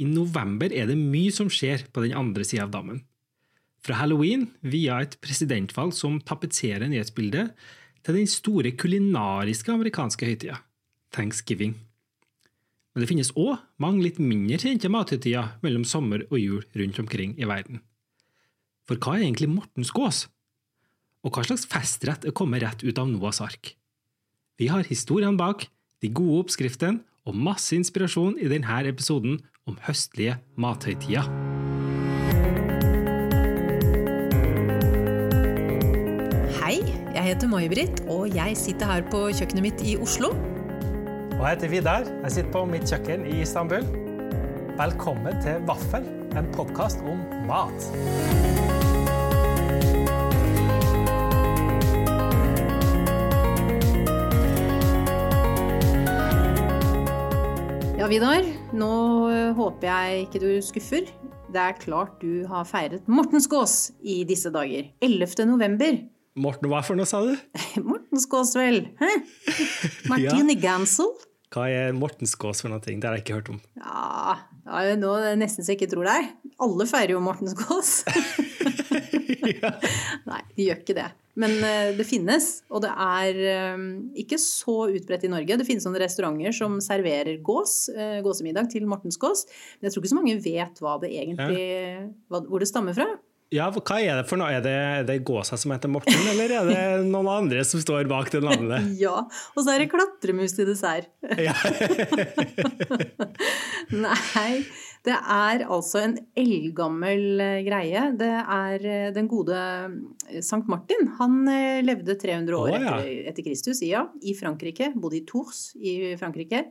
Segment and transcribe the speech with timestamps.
[0.00, 3.02] I november er det mye som skjer på den andre sida av dammen.
[3.84, 7.52] Fra halloween via et presidentvalg som tapetserer nyhetsbildet,
[8.00, 10.56] til den store kulinariske amerikanske høytida,
[11.12, 11.74] thanksgiving.
[12.94, 17.36] Men det finnes òg mange litt mindre kjente mathøytider mellom sommer og jul rundt omkring
[17.36, 17.82] i verden.
[18.88, 20.24] For hva er egentlig Mortens gås?
[21.20, 23.74] Og hva slags festrett er kommet rett ut av Noas ark?
[24.56, 25.68] Vi har historiene bak,
[26.00, 29.38] de gode oppskriftene og masse inspirasjon i denne episoden
[29.70, 31.26] om høstlige mathøytider.
[36.60, 36.80] Hei,
[37.14, 40.32] jeg heter May-Britt, og jeg sitter her på kjøkkenet mitt i Oslo.
[41.38, 42.10] Og jeg heter Vidar.
[42.24, 43.86] Jeg sitter på mitt kjøkken i Istanbul.
[44.80, 46.06] Velkommen til Vaffel,
[46.38, 47.90] en podkast om mat.
[58.10, 58.42] Vidar,
[58.74, 58.94] nå
[59.30, 61.04] øh, håper jeg ikke du skuffer.
[61.54, 64.88] Det er klart du har feiret Mortenskås i disse dager.
[64.98, 65.44] 11.
[65.46, 66.00] november.
[66.34, 67.36] Morten, hva for noe, sa du?
[67.92, 68.80] Mortenskås, vel?
[68.98, 69.12] Hæ?
[70.10, 71.12] Martine Gansel?
[71.50, 72.78] Hva er Mortenskås for noe?
[72.78, 73.56] Det har jeg ikke hørt om.
[73.80, 74.36] Ja,
[74.94, 76.28] nå er det nesten så jeg ikke tror deg.
[76.62, 78.04] Alle feirer jo Mortenskås.
[78.06, 79.72] ja.
[80.30, 81.08] Nei, de gjør ikke det.
[81.40, 83.40] Men uh, det finnes, og det er
[83.74, 83.82] uh,
[84.18, 85.58] ikke så utbredt i Norge.
[85.58, 89.46] Det finnes sånne restauranter som serverer gås, uh, gåsemiddag til Mortensgås.
[89.78, 91.66] Men jeg tror ikke så mange vet hva det egentlig,
[92.30, 93.08] hvor det stammer fra.
[93.50, 94.46] Ja, Hva er det for noe?
[94.54, 98.06] Er det, er det gåsa som heter Morten, eller er det noen andre som står
[98.10, 98.92] bak det navnet?
[99.02, 101.10] ja, og så er det klatremus til dessert.
[104.06, 104.62] Nei,
[105.02, 108.14] det er altså en eldgammel greie.
[108.20, 108.86] Det er
[109.18, 109.58] den gode
[110.46, 111.10] Sankt Martin.
[111.18, 111.42] Han
[111.82, 112.86] levde 300 år Å, ja.
[113.00, 114.94] etter, etter Kristus ja, i Frankrike.
[114.94, 116.68] Bodde i Tours i Frankrike.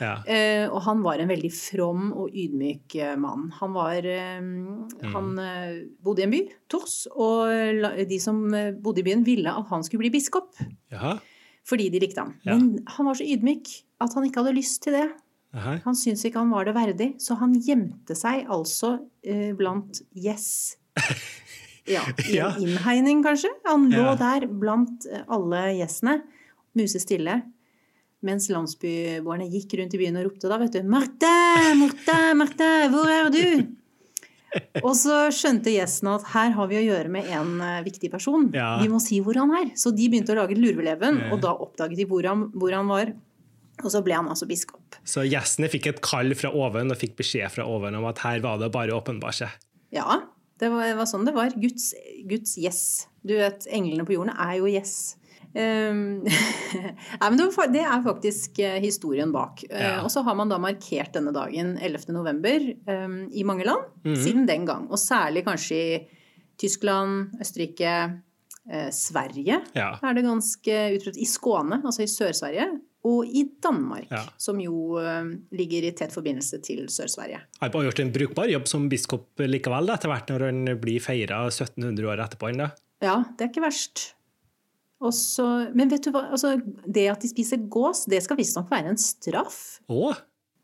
[0.00, 0.14] Ja.
[0.26, 3.48] Eh, og han var en veldig from og ydmyk eh, mann.
[3.60, 4.40] Han, var, eh,
[5.12, 6.40] han eh, bodde i en by,
[6.72, 7.52] Tors, og
[8.10, 10.50] de som eh, bodde i byen, ville at han skulle bli biskop.
[10.94, 11.16] Jaha.
[11.64, 12.34] Fordi de likte ham.
[12.44, 12.56] Ja.
[12.58, 13.70] Men han var så ydmyk
[14.04, 15.06] at han ikke hadde lyst til det.
[15.54, 15.76] Aha.
[15.84, 18.96] Han syntes ikke han var det verdig, så han gjemte seg altså
[19.56, 20.76] blant gjess.
[21.84, 23.50] Ja, I en innhegning, kanskje.
[23.66, 24.14] Han lå Ja.
[24.16, 26.14] der blant alle gjessene,
[26.80, 27.34] musestille.
[28.24, 30.84] Mens landsbyboerne gikk rundt i byen og ropte da, vet du.
[30.88, 31.32] Marte!
[31.76, 32.20] Marte!
[32.38, 32.70] Marte!
[32.92, 33.80] Hvor er du?'
[34.86, 38.46] Og så skjønte gjesten at her har vi å gjøre med en eh, viktig person.
[38.54, 38.76] Ja.
[38.78, 39.72] Vi må si hvor han er.
[39.78, 43.10] Så de begynte å lage lurveleven, og da oppdaget de hvor han, hvor han var.
[43.82, 45.00] Og så ble han altså biskop.
[45.02, 48.38] Så gjestene fikk et kall fra oven og fikk beskjed fra oven om at her
[48.44, 49.58] var det bare å åpenbare seg.
[49.94, 50.20] Ja,
[50.62, 51.54] det var, det var sånn det var.
[51.58, 51.90] Guds,
[52.30, 52.84] Guds yes.
[53.26, 55.16] Du vet, englene på jorden er jo yes.
[55.54, 56.24] Um,
[57.20, 59.62] Nei, men det, er faktisk eh, historien bak.
[59.70, 60.00] Eh, Ja.
[60.02, 62.08] og så har man da markert denne dagen 11.
[62.16, 64.88] november um, i mange land siden den gang.
[64.90, 66.00] Og særlig kanskje i
[66.58, 67.92] Tyskland, Østerrike,
[68.70, 69.92] eh, Sverige Ja.
[70.02, 71.16] er det ganske utbredt.
[71.22, 72.66] I Skåne, altså i Sør-Sverige.
[73.04, 74.22] Og i Danmark, Ja.
[74.38, 77.40] som jo eh, ligger i tett forbindelse til Sør-Sverige.
[77.60, 81.00] Har bare gjort en brukbar jobb som biskop likevel, da, etter hvert når han blir
[81.04, 82.56] feira 1700 år etterpå.
[82.56, 82.70] da.
[83.02, 84.14] Ja, det er ikke verst.
[85.04, 86.54] Og så- men vet du hva, altså,
[86.86, 89.80] det at de spiser gås, det skal visstnok være en straff.
[89.92, 90.16] Åh.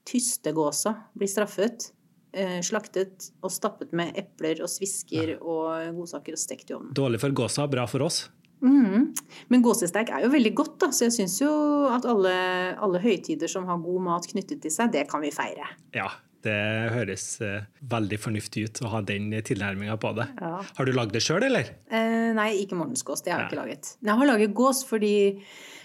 [0.09, 1.91] Tystegåsa blir straffet,
[2.33, 6.95] eh, slaktet og stappet med epler og svisker og godsaker og stekt i ovnen.
[6.95, 8.29] dårlig for gåsa, bra for oss.
[8.63, 9.15] Mm.
[9.49, 13.49] Men gåsesteik er jo veldig godt, da, så jeg syns jo at alle, alle høytider
[13.49, 15.65] som har god mat knyttet til seg, det kan vi feire.
[15.95, 16.09] Ja,
[16.47, 16.61] det
[16.95, 20.27] høres eh, veldig fornuftig ut å ha den tilnærminga på det.
[20.41, 20.61] Ja.
[20.79, 21.73] Har du lagd det sjøl, eller?
[21.91, 23.25] Eh, nei, ikke morgensgås.
[23.27, 23.51] Det har jeg ja.
[23.51, 23.93] ikke laget.
[24.01, 25.15] Men jeg har laget gås fordi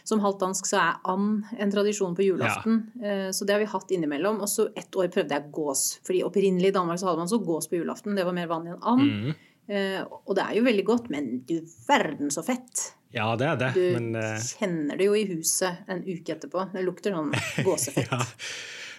[0.05, 2.83] som halvt dansk så er and en tradisjon på julaften.
[3.01, 3.31] Ja.
[3.33, 4.37] så det har vi hatt innimellom.
[4.45, 5.87] Og så ett år prøvde jeg gås.
[6.05, 8.13] Fordi opprinnelig i Danmark så hadde man så gås på julaften.
[8.13, 9.09] Det var mer vanlig enn and.
[9.09, 9.33] Mm.
[9.65, 12.91] Eh, og det er jo veldig godt, men du verden så fett!
[13.15, 14.35] Ja, det er det, Du men uh...
[14.43, 16.67] kjenner det jo i huset en uke etterpå.
[16.73, 17.31] Det lukter sånn
[17.67, 18.11] gåsefett.
[18.11, 18.19] ja.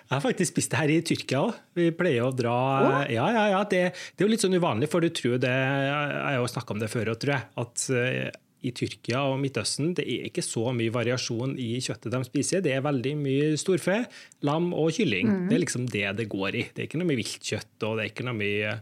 [0.07, 1.61] Jeg har faktisk spist det her i Tyrkia òg.
[1.75, 2.99] Vi pleier å dra oh.
[3.11, 3.63] Ja, ja, ja.
[3.67, 6.77] Det, det er jo litt sånn uvanlig, for du tror det Jeg har jo snakka
[6.77, 7.49] om det før, tror jeg.
[7.59, 8.29] At eh,
[8.67, 12.63] i Tyrkia og Midtøsten det er ikke så mye variasjon i kjøttet de spiser.
[12.65, 13.99] Det er veldig mye storfe,
[14.47, 15.31] lam og kylling.
[15.33, 15.45] Mm.
[15.51, 16.65] Det er liksom det det går i.
[16.71, 18.75] Det er ikke noe mye viltkjøtt, og det er ikke noe mye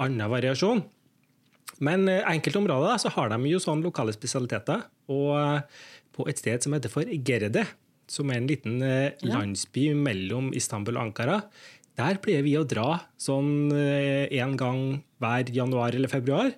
[0.00, 0.84] annen variasjon.
[1.84, 4.84] Men eh, enkelte områder så har de jo sånne lokale spesialiteter.
[5.12, 5.86] Og eh,
[6.16, 7.64] på et sted som heter for Gerde,
[8.10, 11.38] som er en liten eh, landsby mellom Istanbul og Ankara,
[12.00, 16.54] der pleier vi å dra sånn én gang hver januar eller februar.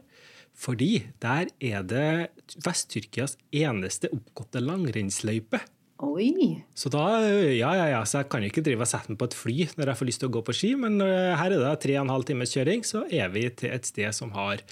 [0.55, 2.11] Fordi der er det
[2.63, 5.59] Vest-Tyrkias eneste oppgåtte langrennsløype.
[6.03, 6.59] Oi.
[6.75, 7.05] Så da,
[7.55, 9.93] ja, ja, ja, så jeg kan ikke drive og sette meg på et fly når
[9.93, 12.03] jeg får lyst til å gå på ski, men eh, her er det tre og
[12.03, 14.65] en halv times kjøring, så er vi til et sted som har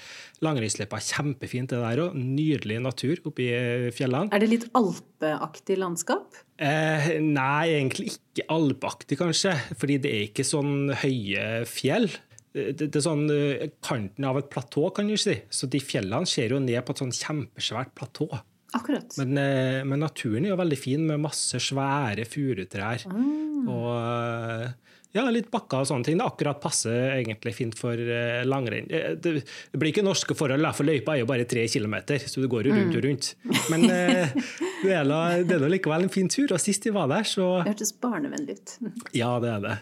[0.43, 0.99] langrennsløypa.
[1.07, 2.19] Kjempefint det der òg.
[2.19, 3.47] Nydelig natur oppi
[3.95, 4.35] fjellene.
[4.35, 6.41] Er det litt alpeaktig landskap?
[6.59, 9.55] Eh, nei, egentlig ikke alpeaktig, kanskje.
[9.79, 12.11] Fordi det er ikke sånn høye fjell.
[12.51, 15.39] Det, er sånn eh, kanten av et platå, kan du si.
[15.47, 18.27] Så de fjellene ser jo ned på et sånn kjempesvært platå.
[18.73, 19.17] Akkurat.
[19.19, 23.03] Men, eh, men, naturen er jo veldig fin, med masse svære furutrær.
[23.11, 23.67] Mm.
[23.71, 26.21] Og eh, ja, litt bakker og sånne ting.
[26.21, 28.87] Det akkurat passer egentlig fint for eh, langrenn.
[28.91, 29.43] Det,
[29.75, 32.77] blir ikke norske forhold, for løypa er jo bare tre kilometer, så du går jo
[32.77, 33.33] rundt og rundt.
[33.73, 33.89] Men
[34.85, 36.55] det er nå likevel en fin tur.
[36.55, 38.77] Og sist vi var der, så Det hørtes barnevennlig ut.
[39.21, 39.79] Ja, det er det.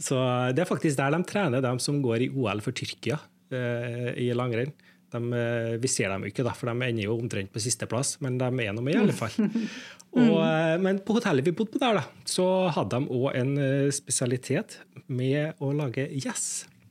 [0.00, 0.20] Så
[0.56, 3.18] det er faktisk der de trener, de som går i OL for Tyrkia
[3.50, 4.70] i langrenn.
[5.10, 8.16] De, eh, vi ser dem jo ikke, da, for de ender jo omtrent på sisteplass,
[8.22, 9.34] men de er nå med, i alle fall.
[10.20, 13.52] Og, eh, men på hotellet vi bodde på der, da, så hadde de òg en
[13.62, 16.48] eh, spesialitet med å lage gjess,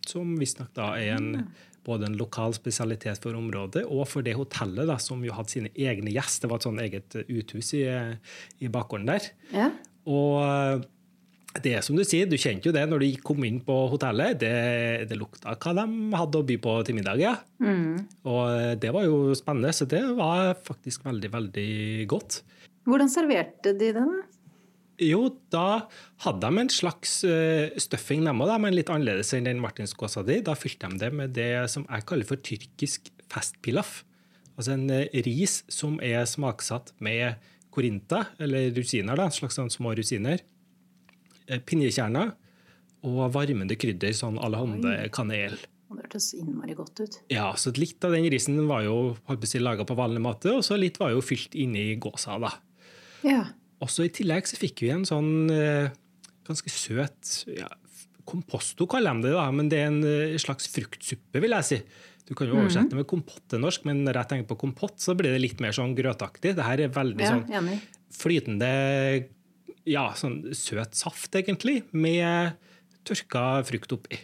[0.09, 1.49] som visstnok da er en,
[1.85, 5.73] både en lokal spesialitet for området og for det hotellet, da, som jo hadde sine
[5.75, 6.39] egne gjess.
[6.41, 7.85] Det var et sånn eget uthus i,
[8.59, 9.29] i bakgården der.
[9.53, 9.69] Ja.
[10.09, 10.87] Og
[11.57, 14.37] det er som du sier, du kjente jo det når du kom inn på hotellet.
[14.41, 14.53] Det,
[15.09, 17.21] det lukta hva de hadde å by på til middag.
[17.23, 17.35] ja.
[17.57, 18.05] Mm.
[18.29, 21.71] Og det var jo spennende, så det var faktisk veldig, veldig
[22.11, 22.43] godt.
[22.89, 24.13] Hvordan serverte de den?
[24.99, 25.23] Jo,
[25.53, 25.87] da
[26.25, 30.41] hadde de en slags uh, stuffing, de òg, men litt annerledes enn den martinskåsa di.
[30.45, 34.01] Da fylte de det med det som jeg kaller for tyrkisk festpilaf.
[34.59, 37.39] Altså en uh, ris som er smaksatt med
[37.73, 40.43] korinta, eller rusiner, da, en slags sånn små rosiner.
[41.49, 42.35] Eh, pinjekjerner
[43.09, 45.55] og varmende krydder, sånn alehonde kanel.
[45.89, 47.15] Det hørtes innmari godt ut.
[47.33, 49.15] Ja, så Litt av den risen var jo
[49.57, 52.37] laga på vanlig måte, og så litt var jo fylt inni gåsa.
[52.37, 52.51] da.
[53.23, 53.45] Ja.
[53.81, 55.89] Også I tillegg så fikk vi en sånn eh,
[56.45, 57.69] ganske søt ja,
[58.27, 61.79] Komposto kaller de det, da, men det er en eh, slags fruktsuppe, vil jeg si.
[62.29, 64.99] Du kan jo oversette det med kompott til norsk, men når jeg tenker på kompott,
[65.01, 66.53] så blir det litt mer sånn grøtaktig.
[66.59, 67.71] Det her er veldig ja, sånn
[68.13, 68.69] flytende
[69.89, 72.55] ja, sånn søt saft, egentlig, med
[73.07, 74.21] tørka frukt oppi.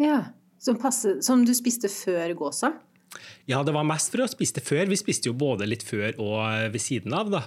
[0.00, 0.20] Ja,
[0.62, 2.72] som, passe, som du spiste før gåsa?
[3.50, 4.88] Ja, det var mest for å spise det før.
[4.90, 7.44] Vi spiste jo både litt før og ved siden av, da.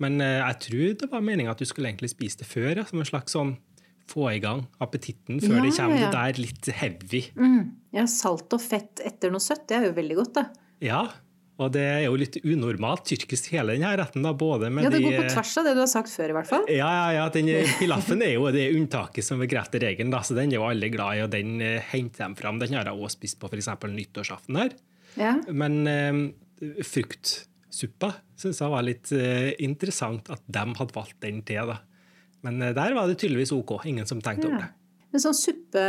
[0.00, 2.86] Men eh, jeg tror det var meninga at du skulle egentlig spise det før, ja,
[2.88, 3.56] som en slags sånn
[4.10, 6.06] få i gang appetitten før Ja, det kommer ja.
[6.08, 7.24] det der litt heavy.
[7.38, 7.60] Mm.
[7.94, 10.46] Ja, salt og fett etter noe søtt, det er jo veldig godt, da.
[10.82, 11.02] Ja,
[11.60, 15.02] og det er jo litt unormalt tyrkisk, hele denne retten, da, både med Ja, det
[15.02, 16.64] de går på tvers av det du har sagt før, i hvert fall.
[16.72, 20.54] Ja, ja, ja, den pilaffen er jo det unntaket som bekrefter regelen, da, så den
[20.54, 22.62] er jo alle glad i, og den eh, henter de fram.
[22.62, 23.68] Den har jeg også spist på f.eks.
[23.92, 24.74] nyttårsaften her.
[25.20, 25.36] Ja.
[25.52, 26.22] Men eh,
[26.86, 31.74] fruktsuppa syns jeg var litt eh, interessant at de hadde valgt den til.
[31.74, 31.80] da.
[32.46, 34.72] Men eh, der var det tydeligvis OK, ingen som tenkte over det.
[35.10, 35.84] Men sånn suppe,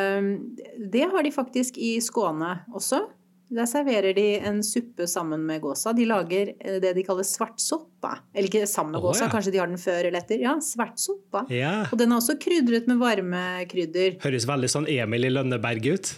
[0.91, 3.03] det har de faktisk i Skåne også.
[3.51, 5.91] Der serverer de en suppe sammen med gåsa.
[5.93, 8.13] De lager eh, det de kaller svartsoppa.
[8.31, 9.31] Eller ikke sammen med oh, gåsa, ja.
[9.33, 10.39] kanskje de har den før eller etter.
[10.39, 11.43] Ja, svartsoppa.
[11.51, 11.73] Ja.
[11.91, 14.15] Og den er også krydret med varme krydder.
[14.23, 16.13] Høres veldig sånn Emil i Lønneberg ut.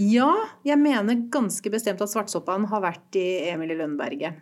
[0.00, 0.30] Ja,
[0.64, 4.40] jeg mener ganske bestemt at svartsoppaen har vært i Emil i Lønneberget.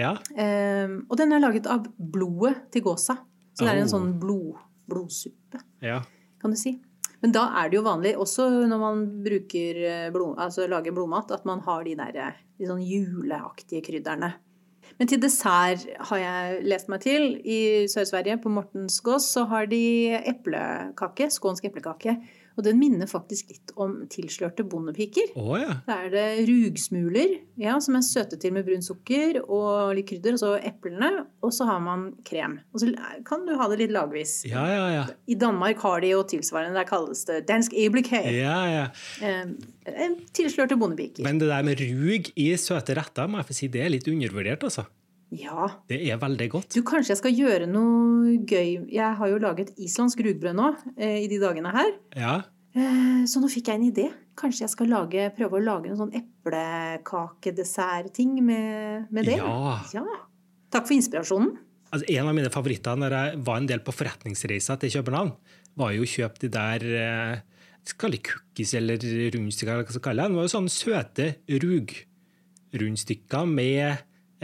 [0.00, 0.14] Ja.
[0.32, 3.18] Um, og den er laget av blodet til gåsa.
[3.54, 4.56] Så det er en sånn blod,
[4.90, 6.00] blodsuppe, ja.
[6.42, 6.72] kan du si.
[7.24, 11.30] Men da er det jo vanlig, også når man bruker eh, blod, altså lager blodmat,
[11.32, 14.34] at man har de der eh, de sånn juleaktige krydderne.
[14.98, 17.24] Men til dessert har jeg lest meg til.
[17.40, 19.80] I Sør-Sverige, på Mortensgås, så har de
[20.20, 21.30] eplekake.
[21.32, 22.18] Skånsk eplekake.
[22.54, 25.32] Og den minner faktisk litt om tilslørte bondepiker.
[25.40, 25.80] Oh, ja.
[25.88, 30.36] Da er det rugsmuler ja, som er søte til med brunt sukker og litt krydder,
[30.36, 31.10] og så eplene,
[31.44, 32.58] og så har man krem.
[32.74, 32.90] Og så
[33.26, 34.36] kan du ha det litt lagvis.
[34.48, 35.04] Ja, ja, ja.
[35.26, 38.34] I Danmark har de jo tilsvarende, der kalles det dansk eblekage.
[38.38, 38.88] ja, ja.
[39.20, 41.26] Eh, tilslørte bondepiker.
[41.26, 44.08] Men det der med rug i søte retter, må jeg få si, det er litt
[44.10, 44.86] undervurdert, altså.
[45.34, 45.66] Ja.
[45.90, 46.68] Det er veldig godt.
[46.74, 48.70] Du, kanskje jeg skal gjøre noe gøy.
[48.94, 51.90] Jeg har jo laget islandsk rugbrød nå eh, i de dagene her.
[52.18, 52.34] Ja.
[52.74, 54.06] Eh, så nå fikk jeg en idé.
[54.38, 58.66] Kanskje jeg skal lage, prøve å lage en sånn eplekakedessertting med,
[59.14, 59.38] med det?
[59.38, 59.78] Ja.
[59.94, 60.04] ja.
[60.74, 61.52] Takk for inspirasjonen.
[61.94, 65.30] Altså, en av mine favoritter når jeg var en del på forretningsreiser til København,
[65.78, 67.38] var jo å kjøpe de der eh,
[67.86, 68.98] skal det cookies eller
[69.34, 70.28] rundstykker, eller hva skal kalle det.
[70.32, 71.26] Det var jo sånne søte
[71.62, 73.84] rugrundstykker med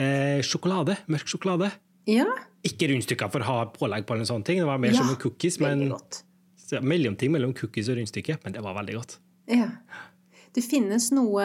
[0.01, 1.71] eh, sjokolade, mørk sjokolade.
[2.09, 2.27] Ja,
[2.67, 4.59] Ikke rundstykker for å ha pålegg på, eller sånne ting.
[4.61, 5.93] det var mer Ja, som en cookies, men
[6.57, 8.39] så, mellomting mellom cookies og rundstykke.
[8.45, 9.19] Men det var veldig godt.
[9.49, 9.71] Ja.
[10.53, 11.45] Det finnes noe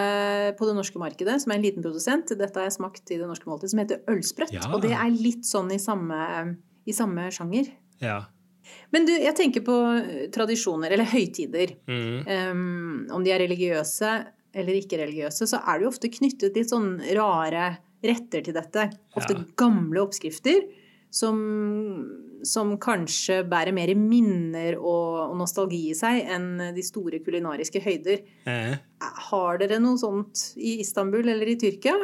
[0.57, 2.31] på det norske markedet som er en liten produsent.
[2.33, 4.55] Dette har jeg smakt i det norske måltid, som heter ølsprøtt.
[4.55, 4.67] Ja.
[4.73, 6.19] Og det er litt sånn i samme,
[6.87, 7.69] i samme sjanger.
[8.01, 8.23] Ja.
[8.93, 11.75] Men du, jeg tenker på eh, tradisjoner, eller høytider.
[11.85, 12.25] Mm.
[12.25, 14.15] Um, om de er religiøse
[14.55, 17.75] eller ikke religiøse, så er det jo ofte knyttet litt sånn rare
[18.09, 18.89] retter til dette.
[19.17, 19.43] Ofte Ja.
[19.59, 20.65] gamle oppskrifter
[21.15, 21.37] som,
[22.43, 28.23] som kanskje bærer mer minner og, og nostalgi i seg enn de store kulinariske høyder.
[28.51, 28.75] Eh.
[29.29, 31.95] Har dere noe sånt i Istanbul eller i Tyrkia?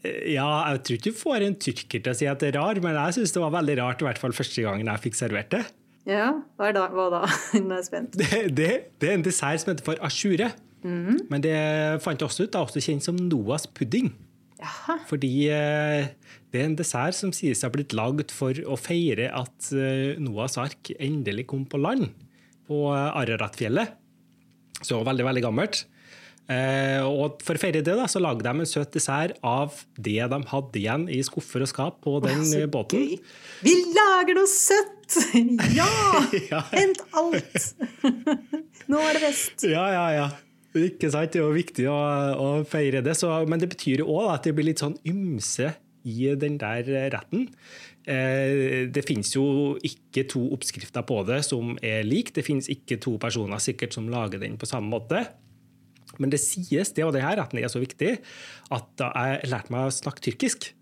[0.00, 2.78] Ja, jeg tror ikke du får en tyrker til å si at det er rar,
[2.80, 5.50] men jeg syns det var veldig rart, i hvert fall første gangen jeg fikk servert
[5.52, 5.60] det.
[6.08, 7.20] Ja, hva, da, hva da?
[7.60, 8.16] Nå er jeg spent.
[8.16, 10.48] Det, det, det er en dessert som heter for asjure.
[10.80, 11.52] Men det
[12.00, 14.06] fant jeg også ut, det er også kjent som Noahs pudding.
[14.60, 14.98] Jaha.
[15.08, 16.10] Fordi eh,
[16.52, 20.18] det er en dessert som sies å ha blitt lagd for å feire at eh,
[20.20, 22.10] Noahs ark endelig kom på land
[22.68, 23.96] på eh, Araratfjellet.
[24.84, 25.82] Så veldig, veldig gammelt.
[26.50, 30.38] Og for å feire det da, så lagde de en søt dessert av det de
[30.50, 33.04] hadde igjen i skuffer og skap på den Så eh, båten.
[33.04, 33.20] gøy.
[33.62, 34.96] Vi lager noe søtt!
[35.78, 35.86] Ja!
[36.50, 36.64] Ja.
[36.72, 37.68] Hent alt!
[38.90, 39.62] Nå er det best.
[39.70, 40.26] Ja, ja, ja.
[40.78, 41.32] Ikke sant?
[41.32, 41.98] Det er jo viktig å,
[42.38, 43.16] å feire det.
[43.18, 45.72] Så, men det betyr jo òg at det blir litt sånn ymse
[46.06, 47.48] i den der retten.
[48.08, 52.32] Eh, det finnes jo ikke to oppskrifter på det som er lik.
[52.36, 55.26] Det finnes ikke to personer sikkert som lager den på samme måte.
[56.20, 58.16] Men det sies, det og denne retten er så viktig,
[58.74, 60.72] at da jeg lærte meg å snakke tyrkisk.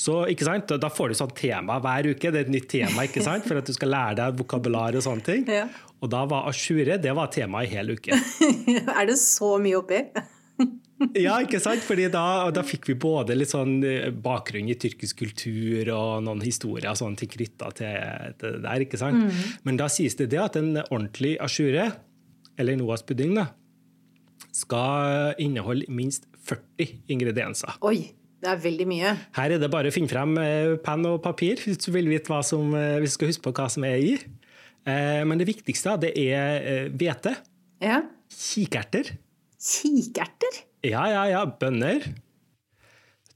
[0.00, 0.70] Så ikke sant?
[0.80, 2.32] Da får du sånn tema hver uke.
[2.32, 3.44] Det er et nytt tema ikke sant?
[3.48, 5.46] for at du skal lære deg vokabular og sånne ting.
[5.60, 5.66] Ja.
[6.00, 8.16] Og da var asjure det var tema i hele uke.
[8.98, 9.98] Er det så mye oppi?
[11.16, 11.80] Ja, ikke sant?
[11.80, 16.42] Fordi da, da fikk vi både litt sånn eh, bakgrunn i tyrkisk kultur og noen
[16.44, 17.94] historier og sånne ting knytta til,
[18.40, 18.84] til det der.
[18.84, 19.32] ikke sant?
[19.64, 21.86] Men da sies det det at en ordentlig asjure,
[22.60, 23.46] eller Noas pudding, da,
[24.52, 27.80] skal inneholde minst 40 ingredienser.
[27.88, 29.10] Oi, det er veldig mye.
[29.36, 32.30] Her er det bare å finne frem eh, penn og papir hvis du vil vite
[32.32, 34.14] hva som, eh, hvis du skal huske på hva som er i.
[34.88, 37.36] Eh, Men det viktigste det er hvete,
[37.84, 38.00] Ja.
[38.32, 39.12] kikerter,
[39.60, 40.62] Kikerter?
[40.84, 42.00] ja, ja, ja, bønner,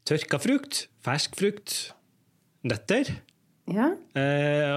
[0.08, 1.92] tørka frukt, fersk frukt,
[2.64, 3.10] nøtter.
[3.68, 3.90] Ja.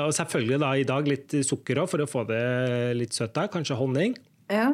[0.05, 3.35] Og selvfølgelig da i dag litt sukker òg, for å få det litt søtt.
[3.51, 4.15] Kanskje honning.
[4.49, 4.73] Ja.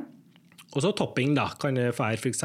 [0.74, 1.50] Og så topping, da.
[1.62, 2.44] Kan det være f.eks.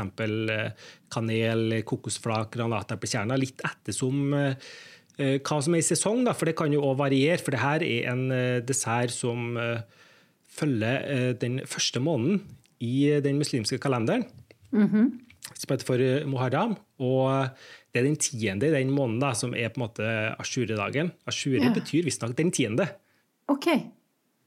[1.12, 3.40] kanel, kokosflak, granateplekjerner.
[3.40, 4.66] Litt ettersom eh,
[5.16, 7.40] eh, hva som er i sesong, da, for det kan jo òg variere.
[7.40, 9.56] For det her er en eh, dessert som
[10.58, 12.40] følger den første måneden
[12.82, 14.24] i den muslimske kalenderen.
[15.54, 16.74] Som heter for muharram.
[17.00, 17.46] Og
[17.94, 20.08] det er den tiende i den måneden da, som er på en måte
[20.42, 21.12] asjuredagen.
[21.30, 21.72] Asjure Ja.
[21.72, 22.88] betyr visstnok den tiende.
[23.48, 23.70] Ok.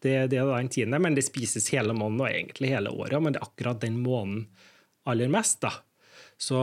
[0.02, 3.22] Det, det er da en tiende, men det spises hele måneden og egentlig hele året.
[3.22, 4.48] Men det er akkurat den måneden
[5.10, 5.62] aller mest.
[5.66, 5.76] da.
[6.42, 6.58] Så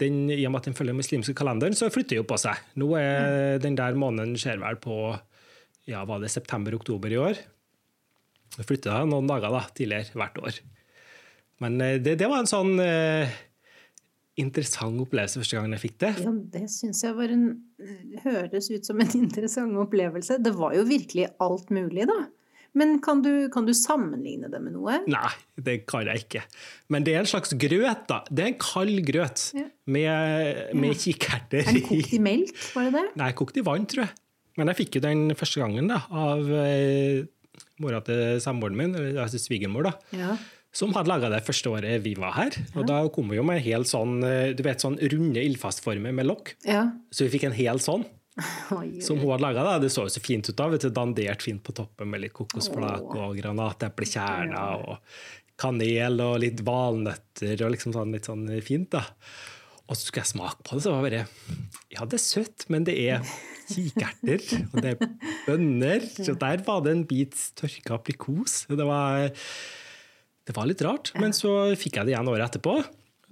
[0.00, 2.60] den, i og med at den følger den muslimske kalenderen, så flytter jo på seg.
[2.80, 4.96] Nå er den der måneden skjer vel på
[5.90, 7.40] ja, var det september-oktober i år.
[8.54, 10.60] Så flytter da noen dager da, tidligere hvert år.
[11.62, 13.34] Men eh, det, det var en sånn eh,
[14.40, 16.12] interessant opplevelse første gangen jeg fikk det.
[16.24, 17.46] Ja, det syns jeg var en
[18.24, 20.38] Høres ut som en interessant opplevelse.
[20.40, 22.18] Det var jo virkelig alt mulig, da.
[22.74, 24.96] Men kan du, kan du sammenligne det med noe?
[25.06, 25.30] Nei,
[25.62, 26.42] det kan jeg ikke.
[26.90, 28.22] Men det er en slags grøt, da.
[28.30, 29.66] Det er en kald grøt Ja.
[29.86, 33.04] med, med kikerter Er den kokt i melk, var det det?
[33.20, 34.14] Nei, kokt i vann, tror jeg.
[34.58, 37.22] Men jeg fikk jo den første gangen da, av eh,
[37.82, 40.36] mora til samboeren min, altså svigermor, da, Ja.
[40.74, 42.58] som hadde laga det første året vi var her.
[42.74, 46.14] Og da kom vi jo med en helt sånn, eh, du vet, sånn runde ildfastformer
[46.14, 46.54] med lokk.
[46.66, 46.88] ja.
[47.14, 48.02] Så vi fikk en hel sånn
[49.04, 49.78] som hun hadde laga.
[49.82, 52.34] Det så jo så fint ut da, vet du, dandert fint på toppen med litt
[52.36, 55.18] kokosflak og granateplekjerner og
[55.60, 59.04] kanel og litt valnøtter og liksom sånn litt sånn fint, da.
[59.84, 61.26] Og så skulle jeg smake på det, så var det bare
[61.92, 63.24] Ja, det er søtt, men det er
[63.68, 64.40] kikerter,
[64.72, 65.08] og det er
[65.46, 66.04] bønner.
[66.26, 68.64] Så der var det en bit tørka aprikos.
[68.68, 69.28] Det var,
[70.48, 71.12] det var litt rart.
[71.20, 72.78] Men så fikk jeg det igjen året etterpå.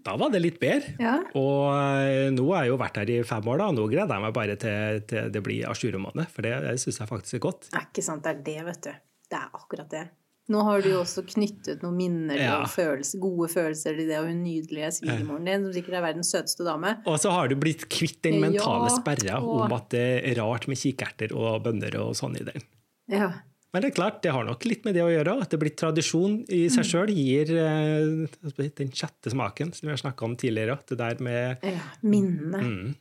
[0.04, 0.94] Da var det litt bedre.
[1.02, 1.16] Ja.
[1.38, 4.16] Og eh, nå har jeg jo vært her i fem år, da, og nå gleder
[4.16, 6.26] jeg meg bare til, til det blir ajourmåned.
[6.32, 7.68] For det, det syns jeg faktisk er godt.
[7.70, 8.92] Det er ikke sant, det er det, vet du.
[9.32, 10.02] Det er akkurat det.
[10.50, 12.56] Nå har du jo også knyttet noen minner Ja.
[12.64, 16.32] og følelser, gode følelser til det, og hun nydelige svigermoren din, som sikkert er verdens
[16.34, 16.96] søteste dame.
[17.06, 20.66] Og så har du blitt kvitt den mentale Ja, sperra om at det er rart
[20.68, 22.66] med kikerter og bønner og sånn i den.
[23.14, 23.30] Ja.
[23.72, 25.38] Men det er klart, det har nok litt med det å gjøre.
[25.40, 30.02] At det blir tradisjon i seg sjøl gir eh, den sjette smaken som vi har
[30.02, 30.76] snakka om tidligere.
[30.88, 32.60] Det der med ja minnene.
[32.60, 32.92] mm.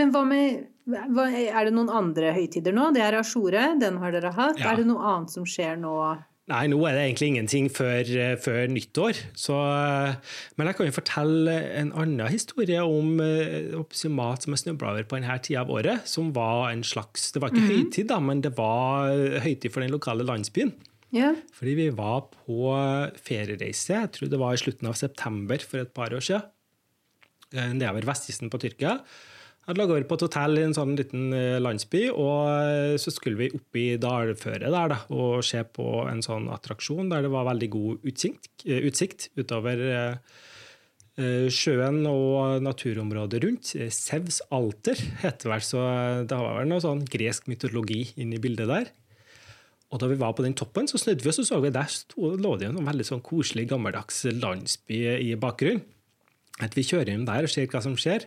[0.00, 2.90] Men hva med hva, Er det noen andre høytider nå?
[2.96, 4.58] Det er Ashore, den har dere hatt.
[4.60, 4.72] Ja.
[4.72, 5.94] Er det noe annet som skjer nå
[6.50, 9.18] Nei, nå er det egentlig ingenting før, eh, før nyttår.
[9.38, 10.14] Så, eh,
[10.58, 15.06] men jeg kan jo fortelle en annen historie om uh, mat som jeg snubla over
[15.06, 16.02] på denne tida av året.
[16.08, 17.84] Som var en slags Det var ikke mm -hmm.
[17.84, 20.72] høytid, da, men det var høytid for den lokale landsbyen.
[21.14, 21.36] Yeah.
[21.52, 22.72] Fordi vi var på
[23.22, 26.42] feriereise, jeg tror det var i slutten av september for et par år siden.
[27.52, 28.98] Nedover vestkysten på Tyrkia.
[29.62, 33.12] Jeg hadde over på et hotell i en sånn liten eh, landsby, og eh, så
[33.14, 37.30] skulle vi opp i dalføret der da, og se på en sånn attraksjon der det
[37.30, 39.84] var veldig god utsikt, eh, utsikt utover
[41.52, 43.70] sjøen og naturområdet rundt.
[43.92, 45.82] Sevs alter heter vel, så
[46.24, 48.88] det var vel noe sånn gresk mytologi inni bildet der.
[49.92, 51.92] Og da vi var på den toppen, så snudde vi oss og så vi der
[51.92, 55.84] stod, lå det en veldig sånn koselig, gammeldags landsby i bakgrunnen.
[56.64, 58.24] At vi kjører inn der og ser hva som skjer.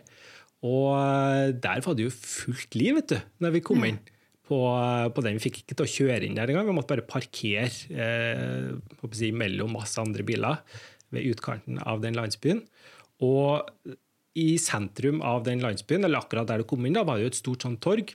[0.64, 4.00] Og eh, der var det jo fullt liv, vet du, når vi kom inn.
[4.46, 5.36] På, eh, på, den.
[5.36, 6.68] Vi fikk ikke til å kjøre inn der engang.
[6.68, 10.62] Vi måtte bare parkere eh, si, mellom masse andre biler
[11.14, 12.62] ved utkanten av den landsbyen.
[13.26, 13.66] Og
[14.36, 17.32] i sentrum av den landsbyen, eller akkurat der du kom inn, da, var det jo
[17.32, 18.12] et stort sånn torg.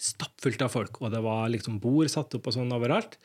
[0.00, 3.18] Stappfullt av folk, og det var liksom bord satt opp og sånn overalt.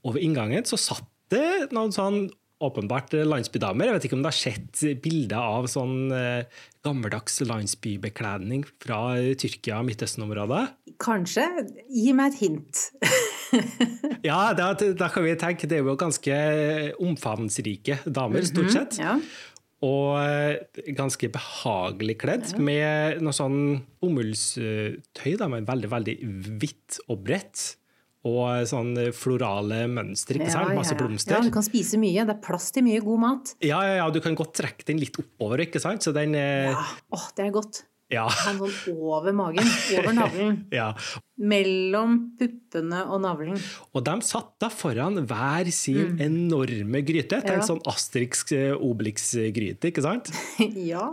[0.00, 2.24] Og ved inngangen så satt det noen sånn
[2.60, 3.88] åpenbart landsbydamer.
[3.88, 9.00] Jeg vet ikke om du har sett bilder av sånn eh, gammeldags landsbybekledning fra
[9.40, 10.66] Tyrkia og Midtøsten-området?
[11.00, 11.46] Kanskje.
[11.88, 12.86] Gi meg et hint.
[14.30, 16.34] ja, da, da, kan vi tenke Det er jo ganske
[17.02, 18.98] omfavnsrike damer, stort mhm, sett.
[18.98, 19.46] Mm -hmm, ja.
[19.80, 26.16] Og eh, ganske behagelig kledd, med noe sånn bomullstøy, men veldig, veldig
[26.60, 27.79] hvitt og bredt
[28.28, 30.36] og sånn florale mønster.
[30.36, 30.74] ikke sant?
[30.76, 31.38] Masse blomster.
[31.38, 32.26] Ja, Du kan spise mye.
[32.28, 33.54] Det er plass til mye god mat.
[33.64, 34.08] Ja, ja, ja.
[34.12, 35.64] Du kan godt trekke den litt oppover.
[35.64, 36.04] ikke sant?
[36.04, 36.68] Så den, eh...
[36.68, 36.84] Ja,
[37.16, 37.84] Åh, det er godt.
[38.10, 38.26] Ja.
[38.34, 38.58] Sånn
[38.90, 40.56] over magen, over navlen.
[40.74, 40.90] ja.
[41.38, 43.60] Mellom puppene og navlen.
[43.94, 46.24] Og de satt da foran hver sin mm.
[46.26, 47.38] enorme gryte.
[47.38, 50.32] Det er en sånn Asterix eh, Obelix-gryte, ikke sant?
[50.90, 51.06] ja.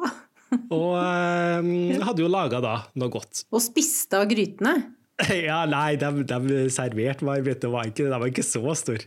[0.73, 1.71] og um,
[2.01, 3.45] hadde jo laga da noe godt.
[3.53, 4.96] Og spiste av grytene.
[5.47, 9.05] Ja, nei, de, de serverte meg, vet du, var ikke, de var ikke så store.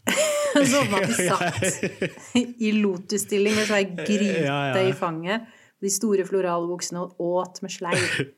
[0.72, 4.84] så var de satt i lotusstilling med svær gryte ja, ja.
[4.86, 5.48] i fanget.
[5.80, 8.28] De store floralbuksene og åt med sleiv.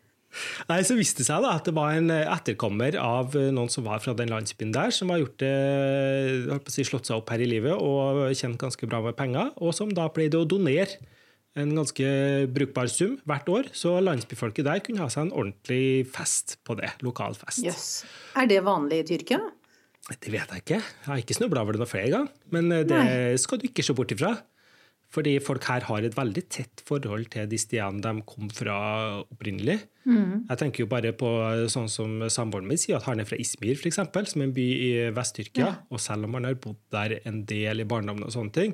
[0.71, 4.01] Nei, Så viste det seg da at det var en etterkommer av noen som var
[4.01, 5.57] fra den landsbyen der, som har gjort det,
[6.49, 9.19] holdt på å si, slått seg opp her i livet og tjent ganske bra med
[9.19, 11.03] penger, og som da pleide å donere
[11.59, 12.07] en ganske
[12.55, 16.95] brukbar sum hvert år, så landsbyfolket der kunne ha seg en ordentlig fest på det.
[17.05, 17.65] Lokal fest.
[17.65, 17.91] Yes.
[18.39, 19.43] Er det vanlig i Tyrkia?
[20.13, 20.81] Det vet jeg ikke.
[20.81, 22.33] Jeg har ikke snubla over det noe flere ganger.
[22.55, 23.37] Men eh, det Nei.
[23.41, 24.35] skal du ikke se bort ifra.
[25.13, 28.77] Fordi folk her har et veldig tett forhold til de stedene de kom fra
[29.21, 29.77] opprinnelig.
[30.09, 30.47] Mm.
[30.49, 31.29] Jeg tenker jo bare på
[31.73, 34.65] sånn som samboeren min sier, at han er fra Ismir, f.eks., som er en by
[34.73, 35.67] i Vest-Tyrkia.
[35.67, 35.75] Ja.
[35.93, 38.73] Og selv om han har bodd der en del i barndommen, og sånne ting,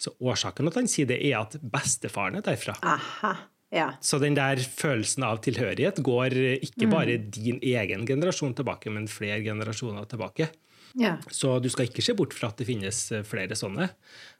[0.00, 2.76] så årsaken at han sier det, er at bestefaren er derfra.
[2.84, 3.32] Aha,
[3.74, 3.88] ja.
[4.04, 7.30] Så den der følelsen av tilhørighet går ikke bare mm.
[7.34, 10.50] din egen generasjon tilbake, men flere generasjoner tilbake.
[10.96, 11.16] Ja.
[11.32, 13.90] Så du skal ikke se bort fra at det finnes eh, flere sånne.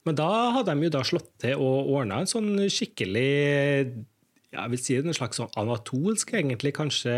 [0.08, 3.26] Men da hadde de jo da slått til og ordna en sånn skikkelig
[4.56, 7.12] jeg vil si en slags sånn anatolsk, egentlig, kanskje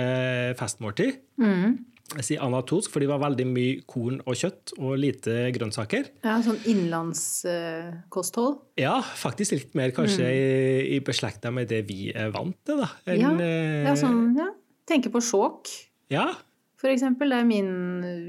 [0.59, 1.21] festmåltid.
[1.39, 1.77] Mm.
[2.17, 6.09] Jeg sier anatolsk, for det var veldig mye korn og kjøtt og lite grønnsaker.
[6.25, 8.55] Ja, Sånn innlandskosthold?
[8.63, 10.33] Uh, ja, faktisk litt mer kanskje mm.
[10.33, 12.81] i, i beslekta med det vi er vant til.
[12.81, 12.89] da.
[13.05, 14.49] En, ja, ja, eh, sånn, ja.
[14.89, 15.69] Tenker på sjåk.
[16.09, 16.31] Ja,
[16.79, 17.71] for eksempel, det er min,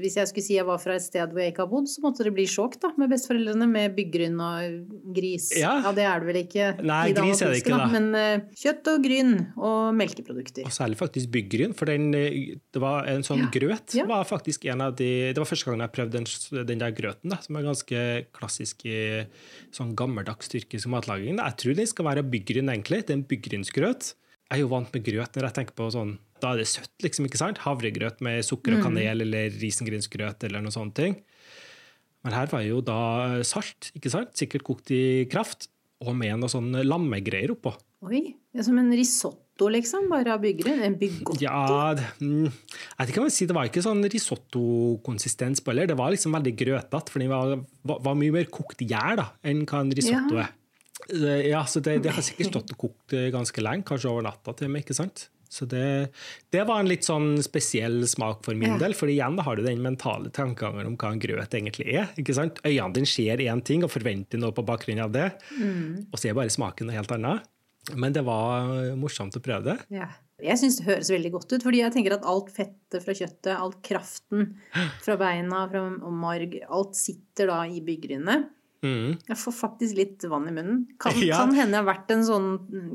[0.00, 2.02] hvis jeg skulle si jeg var fra et sted hvor jeg ikke har bodd, så
[2.02, 5.52] måtte det bli sjokk da, med besteforeldrene med byggryn og gris.
[5.54, 5.76] Ja.
[5.84, 5.92] ja.
[5.94, 7.86] det er det vel ikke Nei, gris er det ikke, da.
[7.92, 10.66] Men uh, kjøtt og gryn og melkeprodukter.
[10.66, 13.50] Og særlig faktisk byggryn, for den, eh, det var en sånn ja.
[13.54, 14.06] grøt ja.
[14.10, 17.30] var faktisk en av de Det var første gang jeg prøvde den, den der grøten,
[17.30, 18.02] da, som er ganske
[18.34, 18.96] klassisk i
[19.76, 21.38] sånn gammeldags tyrkisk matlaging.
[21.38, 23.04] Jeg tror den skal være byggryn, egentlig.
[23.06, 24.10] Det er en byggrynsgrøt.
[24.50, 26.94] Jeg er jo vant med grøt når jeg tenker på sånn da er det søtt,
[27.04, 27.26] liksom.
[27.28, 27.60] ikke sant?
[27.64, 28.86] Havregrøt med sukker og mm.
[28.88, 29.24] kanel mm.
[29.26, 31.02] eller risengrynsgrøt eller noe sånt.
[32.20, 33.00] Men her var jo da
[33.46, 34.34] salt, ikke sant?
[34.38, 37.74] sikkert kokt i kraft, og med noe sånn lammegreier oppå.
[38.08, 40.06] Oi, det er Som en risotto, liksom?
[40.08, 40.78] Bare av byggere?
[40.86, 41.36] En bygotto?
[41.42, 45.90] Ja, det, mm, jeg vet ikke jeg si, det var ikke sånn risottokonsistens på heller.
[45.90, 47.52] Det var liksom veldig grøtete, for det var,
[47.92, 50.46] var, mye mer kokt gjær enn hva en risotto ja.
[50.46, 50.56] er.
[51.50, 54.70] Ja, så det, det, har sikkert stått og kokt ganske lenge, kanskje over natta til
[54.70, 54.84] og med.
[54.86, 55.28] ikke sant?
[55.50, 56.12] Så det,
[56.54, 58.80] det, var en litt sånn spesiell smak for min ja.
[58.84, 58.94] del.
[58.94, 62.12] For igjen da har du den mentale tankegangen om hva en grøt egentlig er.
[62.20, 62.62] ikke sant?
[62.62, 65.32] Øynene dine ser én ting og forventer noe på bakgrunn av det.
[65.58, 66.06] Mm.
[66.06, 67.50] Og så er bare smaken noe helt annet.
[67.98, 69.78] Men det var morsomt å prøve det.
[70.00, 70.10] Ja.
[70.40, 73.50] Jeg syns det høres veldig godt ut, fordi jeg tenker at alt fettet fra kjøttet,
[73.52, 74.54] all kraften
[75.04, 75.82] fra beina fra,
[76.14, 78.38] marg, alt sitter da i byggrynene.
[78.82, 79.18] Mm.
[79.28, 80.82] Jeg får faktisk litt vann i munnen.
[81.02, 81.36] Kan, Ja.
[81.42, 82.50] kan hende jeg har vært en sånn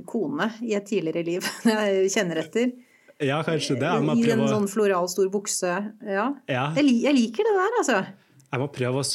[0.10, 2.72] kone i et tidligere liv, når jeg kjenner etter.
[3.24, 3.88] Ja, kanskje det.
[3.88, 5.74] Jeg må I en prøve, å- sånn floral stor bukse.
[6.04, 6.30] Ja.
[6.52, 8.00] ja, Jeg, jeg liker det der, altså.
[8.52, 9.06] jeg må prøve å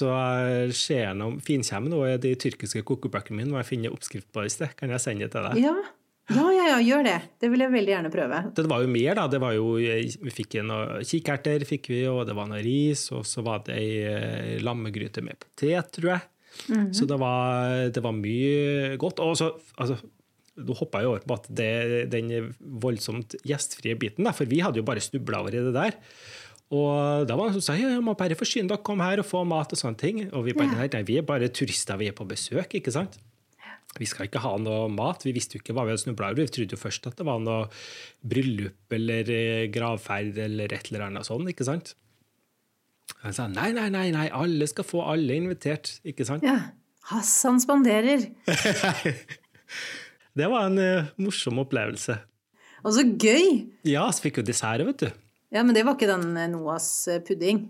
[0.72, 3.50] se gjennom finkjemme nå i de tyrkiske kokebøkene mine.
[3.52, 4.72] Må jeg finne oppskrift på det i sted.
[4.78, 5.60] Kan jeg sende det til deg?
[5.66, 5.74] Ja.
[6.32, 7.18] ja, ja, ja, gjør det.
[7.42, 8.40] Det vil jeg veldig gjerne prøve.
[8.56, 9.26] Det var jo mer, da.
[9.36, 13.26] Det var jo, vi fikk noen kikerter, fikk vi, og det var noe ris, og
[13.28, 16.28] så var det ei eh, lammegryte med potet, tror jeg.
[16.94, 19.22] Så det var, det var mye godt.
[19.24, 19.96] Og så, altså,
[20.60, 21.70] nå hoppa jeg over på at det,
[22.12, 25.96] den voldsomt gjestfrie biten, der, for vi hadde jo bare snubla over i det der.
[26.70, 29.40] Og da var det som sa ja, må bare forsyne dere, kom her og få
[29.48, 30.20] mat og sånne ting.
[30.30, 30.86] Og vi bare Ja.
[30.92, 33.18] nei, vi er bare turister, vi er på besøk, ikke sant?
[33.98, 35.24] Vi skal ikke ha noe mat.
[35.26, 36.44] Vi visste jo ikke hva vi hadde snubla over.
[36.44, 37.66] Vi trodde jo først at det var noe
[38.22, 39.32] bryllup eller
[39.74, 41.48] gravferd eller et eller annet sånt.
[41.50, 41.96] ikke sant?
[43.20, 46.44] Jeg sa nei, nei, nei, nei, alle skal få, alle er invitert, ikke sant?
[46.46, 46.58] Ja.
[47.10, 48.28] Hassan spanderer.
[50.38, 52.14] Det var en uh, morsom opplevelse.
[52.86, 53.66] Og så gøy!
[53.88, 55.08] Ja, så fikk jo dessert, vet du.
[55.50, 57.64] Ja, men det var ikke den eh, Noas eh, pudding.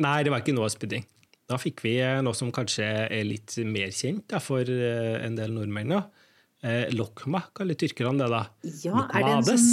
[0.00, 1.04] Nei, det var ikke Noas pudding.
[1.52, 5.92] Da fikk vi noe som kanskje er litt mer kjent da, for en del nordmenn.
[5.92, 6.06] da.
[6.62, 8.42] Eh, lokma kaller tyrkerne det, da.
[8.84, 9.64] Ja, er det en Lokmades.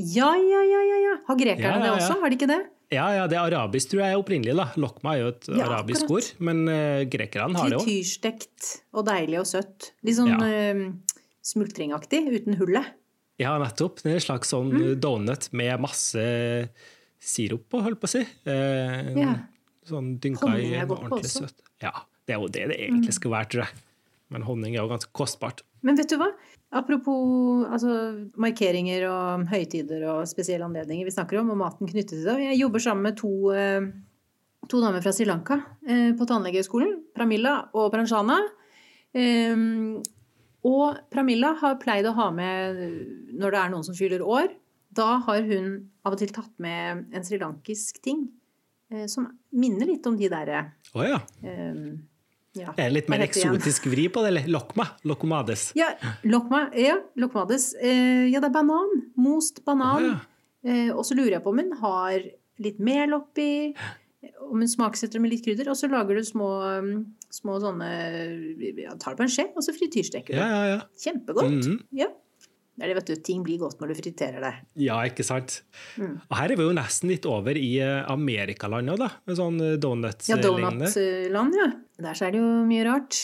[0.00, 1.14] Ja, ja, ja, ja, ja.
[1.28, 2.16] Har grekerne Ja, ja, det også?
[2.22, 2.60] Har de ikke det?
[2.90, 4.54] Ja, ja, det er arabisk, tror jeg, opprinnelig.
[4.58, 4.64] da.
[4.82, 6.30] Lokma er jo et Ja, arabisk akkurat.
[6.32, 7.84] ord, men uh, grekerne har det òg.
[7.86, 9.90] Frityrstekt og deilig og søtt.
[10.02, 10.40] Litt sånn Ja.
[10.48, 10.80] eh,
[11.46, 12.88] smultringaktig, uten hullet.
[13.40, 14.02] Ja, nettopp.
[14.02, 15.00] Det er en slags sånn Mm.
[15.00, 16.68] donut med masse
[17.20, 18.24] sirup på, holdt på å si.
[18.46, 19.34] Uh, Ja.
[19.86, 21.30] Sånn dynka i er ordentlig.
[21.30, 21.46] Mm.
[21.48, 21.54] søtt.
[21.82, 21.92] Ja,
[22.26, 23.74] det er jo det det egentlig skal være, tror jeg.
[24.30, 25.62] Men honning er jo ganske kostbart.
[25.82, 26.28] Men vet du hva?
[26.70, 27.94] Apropos altså,
[28.38, 32.36] markeringer og høytider og spesielle anledninger vi snakker om, og maten knyttet til det.
[32.44, 33.88] Jeg jobber sammen med to, eh,
[34.70, 36.94] to damer fra Sri Lanka eh, på tannlegehøgskolen.
[37.16, 38.38] Pramilla og Pranjana.
[39.18, 39.66] Eh,
[40.70, 42.84] og Pramilla har pleid å ha med
[43.34, 44.54] når det er noen som fyller år.
[44.94, 45.72] Da har hun
[46.04, 48.28] av og til tatt med en srilankisk ting
[48.92, 51.20] eh, som minner litt om de derre oh, ja.
[52.58, 53.54] Eh, Er Det litt mer igjen?
[53.54, 54.48] eksotisk vri på det, eller?
[54.50, 54.86] Lokma.
[55.04, 55.70] Lokomades.
[55.78, 55.92] Ja,
[56.24, 57.74] lokma, ja, lokmades.
[57.80, 58.90] Eh, ja, det er banan.
[59.16, 60.10] Most banan.
[60.14, 60.20] Ah,
[60.64, 60.70] ja.
[60.70, 62.20] eh, og så lurer jeg på om hun har
[62.60, 63.74] litt mel oppi,
[64.50, 66.48] om hun smaksetter det med litt krydder, og så lager du små,
[66.84, 67.86] mm, små sånne
[68.82, 70.40] ja, Tar det på en skje, og så frityrsteker du.
[70.40, 70.80] Ja, ja, ja.
[71.00, 71.54] Kjempegodt.
[71.64, 71.78] Mhm.
[71.96, 72.10] Ja.
[72.80, 73.22] Det er det, vet du.
[73.28, 74.54] Ting blir godt når du friterer det.
[74.80, 75.58] Ja, ikke sant?
[76.00, 76.14] Mm.
[76.30, 79.10] Og her er vi jo nesten litt over i Amerikalandet Amerikaland òg, da.
[79.28, 80.88] Med sånn Ja, donuts-lignende.
[80.88, 81.68] donutland, ja.
[82.00, 83.16] Der så er det jo mye rart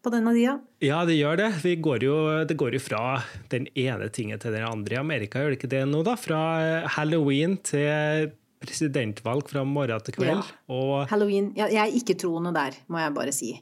[0.00, 0.60] på denne tida.
[0.80, 1.48] Ja, det gjør det.
[1.62, 5.40] Vi går jo, det går jo fra den ene tingen til den andre i Amerika,
[5.40, 6.16] gjør det ikke det nå, da?
[6.16, 10.36] Fra eh, halloween til presidentvalg fra morgen til kveld.
[10.36, 10.58] Ja.
[10.68, 13.52] Og Halloween ja, Jeg er ikke troende der, må jeg bare si.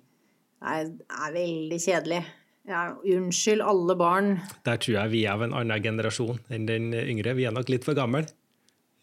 [0.58, 2.22] Det er, er veldig kjedelig.
[2.68, 4.34] Ja, unnskyld alle barn.
[4.66, 7.32] der tror jeg vi er av en annen generasjon enn den yngre.
[7.38, 8.26] Vi er nok litt for gamle.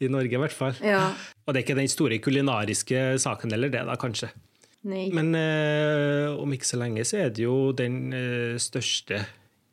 [0.03, 0.75] I Norge, i hvert fall.
[0.83, 1.13] Ja,
[1.47, 4.27] Og det er ikke den store kulinariske saken heller, det, da, kanskje.
[4.83, 5.05] nei.
[5.15, 9.21] Men eh, om ikke så lenge så er det jo den eh, største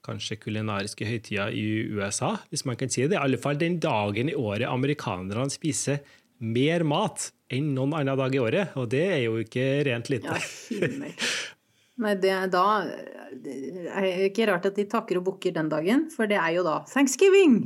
[0.06, 3.18] kanskje kulinariske høytida i USA, hvis man kan si det.
[3.18, 6.00] I alle fall den dagen i året amerikanerne spiser
[6.42, 8.72] mer mat enn noen annen dag i året.
[8.78, 10.38] Og det er jo ikke rent lite.
[10.38, 11.02] Ja.
[12.00, 12.64] Nei, det er da
[13.42, 13.56] det
[13.88, 16.80] er ikke rart at de takker og bukker den dagen, for det er jo da
[16.90, 17.60] thanksgiving!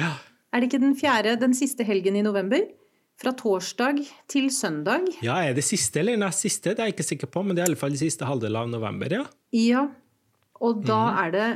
[0.00, 0.14] Ja.
[0.50, 2.64] Er det ikke den fjerde, den siste helgen i november?
[3.20, 4.00] Fra torsdag
[4.32, 5.04] til søndag.
[5.20, 6.72] ja, er det siste eller nest siste?
[6.72, 8.56] Det er jeg ikke sikker på, men det er i alle fall den siste halvdel
[8.56, 9.26] av november, ja.
[9.52, 9.82] Ja.
[10.60, 11.18] Og da mm.
[11.20, 11.48] er det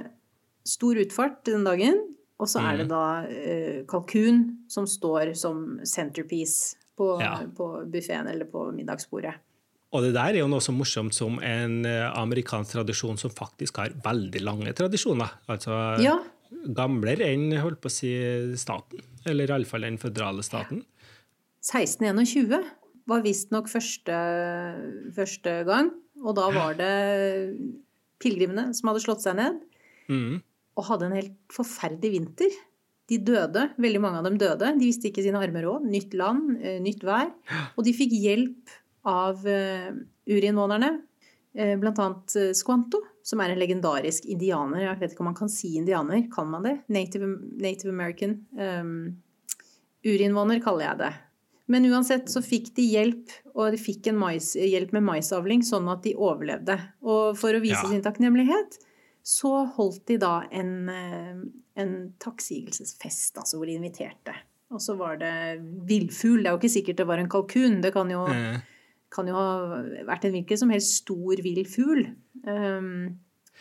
[0.68, 2.02] stor utfart den dagen.
[2.40, 2.68] Og så mm.
[2.68, 7.38] er det da eh, kalkun som står som centerpiece på, Ja.
[7.56, 9.34] på buffeen eller på middagsbordet.
[9.94, 13.78] Og det der er jo noe så morsomt som en eh, amerikansk tradisjon som faktisk
[13.78, 15.30] har veldig lange tradisjoner.
[15.48, 16.16] Altså Ja.
[16.74, 18.10] gamlere enn holdt på å si
[18.58, 20.82] staten, eller iallfall den føderale staten.
[21.64, 22.64] 1621
[23.06, 24.18] var visstnok første,
[25.16, 25.90] første gang.
[26.24, 26.92] Og da var det
[28.22, 29.60] pilegrimene som hadde slått seg ned
[30.08, 30.42] Mm.
[30.76, 32.50] og hadde en helt forferdelig vinter.
[33.08, 34.78] De døde, veldig mange av dem døde.
[34.78, 35.84] De visste ikke sine armer råd.
[35.88, 37.30] Nytt land, eh, nytt vær.
[37.76, 38.68] Og de fikk hjelp
[39.04, 40.06] av urinvånerne.
[40.26, 41.02] urinnvånerne,
[41.54, 44.80] eh, blant annet eh, Squanto, som er en legendarisk indianer.
[44.86, 46.78] Jeg vet ikke om man kan si indianer, kan man det?
[46.88, 47.28] Native,
[47.60, 48.46] Native American.
[48.58, 49.22] Um,
[50.04, 51.12] urinnvåner kaller jeg det.
[51.66, 55.88] Men uansett så fikk de hjelp, og de fikk en mais, hjelp med maisavling, sånn
[55.92, 56.76] at de overlevde.
[57.02, 57.88] Og for å vise Ja.
[57.88, 58.78] sin takknemlighet
[59.24, 61.34] så holdt de da en, eh,
[61.80, 64.34] en takksigelsesfest, altså hvor de inviterte.
[64.70, 66.42] Og så var det villfugl.
[66.42, 67.80] Det er jo ikke sikkert det var en kalkun.
[67.80, 68.60] Det kan jo, Eh,
[69.14, 72.08] kan jo ha vært en hvilken som helst stor vill fugl.
[72.42, 73.14] Um,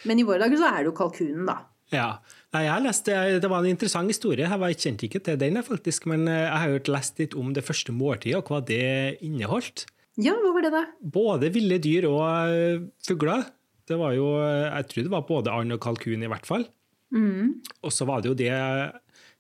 [0.09, 1.59] men i våre dager så er det jo kalkunen, da.
[1.93, 2.07] Ja.
[2.55, 3.09] Nei, jeg har lest,
[3.43, 4.47] det var en interessant historie.
[4.47, 7.51] Jeg var- kjente ikke til den, faktisk, men eh, jeg har jo lest litt om
[7.53, 9.85] det første måltidet og hva det inneholdt.
[10.17, 10.83] Ja, hva var det, da?
[11.01, 13.45] Både ville dyr og eh, fugler.
[13.89, 16.65] Det var jo, eh, jeg tror det var både and og kalkun, i hvert fall.
[17.13, 17.61] Mm.
[17.83, 18.53] Og så var det jo det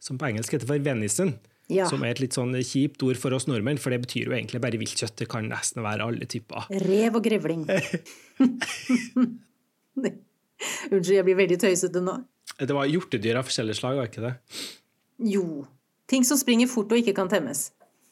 [0.03, 1.33] som på engelsk heter for venison.
[1.71, 1.87] Ja.
[1.87, 4.59] Som er et litt sånn kjipt ord for oss nordmenn, for det betyr jo egentlig
[4.63, 5.15] bare viltkjøtt.
[5.21, 6.67] Det kan nesten være alle typer.
[6.83, 7.63] Rev og grevling.
[10.91, 12.17] Unnskyld, jeg blir veldig tøysete nå.
[12.59, 14.33] Det var hjortedyr av forskjellige slag, var ikke det?
[15.33, 15.63] Jo.
[16.11, 17.71] Ting som springer fort og ikke kan temmes.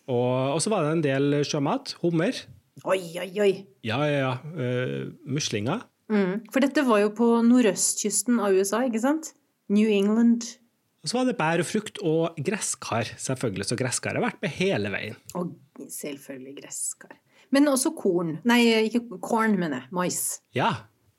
[0.10, 1.96] Og, og så var det en del sjømat.
[2.02, 2.40] Hummer.
[2.88, 3.52] Oi, oi, oi.
[3.86, 4.34] Ja, ja, ja.
[4.56, 5.84] Uh, muslinger.
[6.12, 6.48] Mm.
[6.52, 9.34] For dette var jo på nordøstkysten av USA, ikke sant?
[9.72, 10.48] New England.
[11.02, 13.66] Og så var det bær og frukt og gresskar, selvfølgelig.
[13.72, 15.16] Så gresskar har vært med hele veien.
[15.40, 15.56] Og
[15.90, 17.16] selvfølgelig gresskar.
[17.52, 18.36] Men også korn.
[18.48, 19.90] Nei, ikke korn, mener jeg.
[19.98, 20.20] Mais.
[20.56, 20.70] Ja,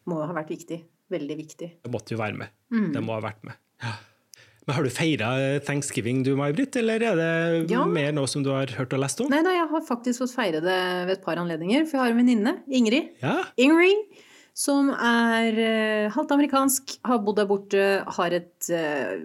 [0.08, 0.80] Må ha vært viktig.
[1.12, 1.68] Veldig viktig.
[1.84, 2.48] det måtte jo være med.
[2.72, 2.88] Mm.
[2.94, 3.58] Det må ha vært med.
[3.82, 3.92] Ja.
[4.66, 5.28] Men har du feira
[5.66, 7.84] thanksgiving du, May-Britt, eller er det Ja.
[7.84, 9.28] mer noe som du har hørt og lest om?
[9.28, 11.84] Nei nei, jeg har faktisk fått feire det ved et par anledninger.
[11.90, 13.10] For jeg har en venninne, Ingrid.
[13.20, 14.06] Ja, Ingrid,
[14.54, 17.86] som er eh, halvt amerikansk, har bodd der borte,
[18.18, 19.16] har et eh,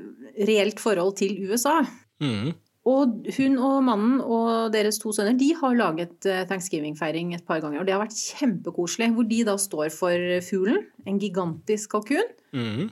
[0.48, 1.82] reelt forhold til USA.
[2.24, 2.56] mm.
[2.88, 7.60] Og hun og mannen og deres to sønner de har laget eh, thanksgiving-feiring et par
[7.60, 7.82] ganger.
[7.82, 9.10] Og det har vært kjempekoselig.
[9.12, 12.88] Hvor de da står for fuglen, en gigantisk kalkun, Mm.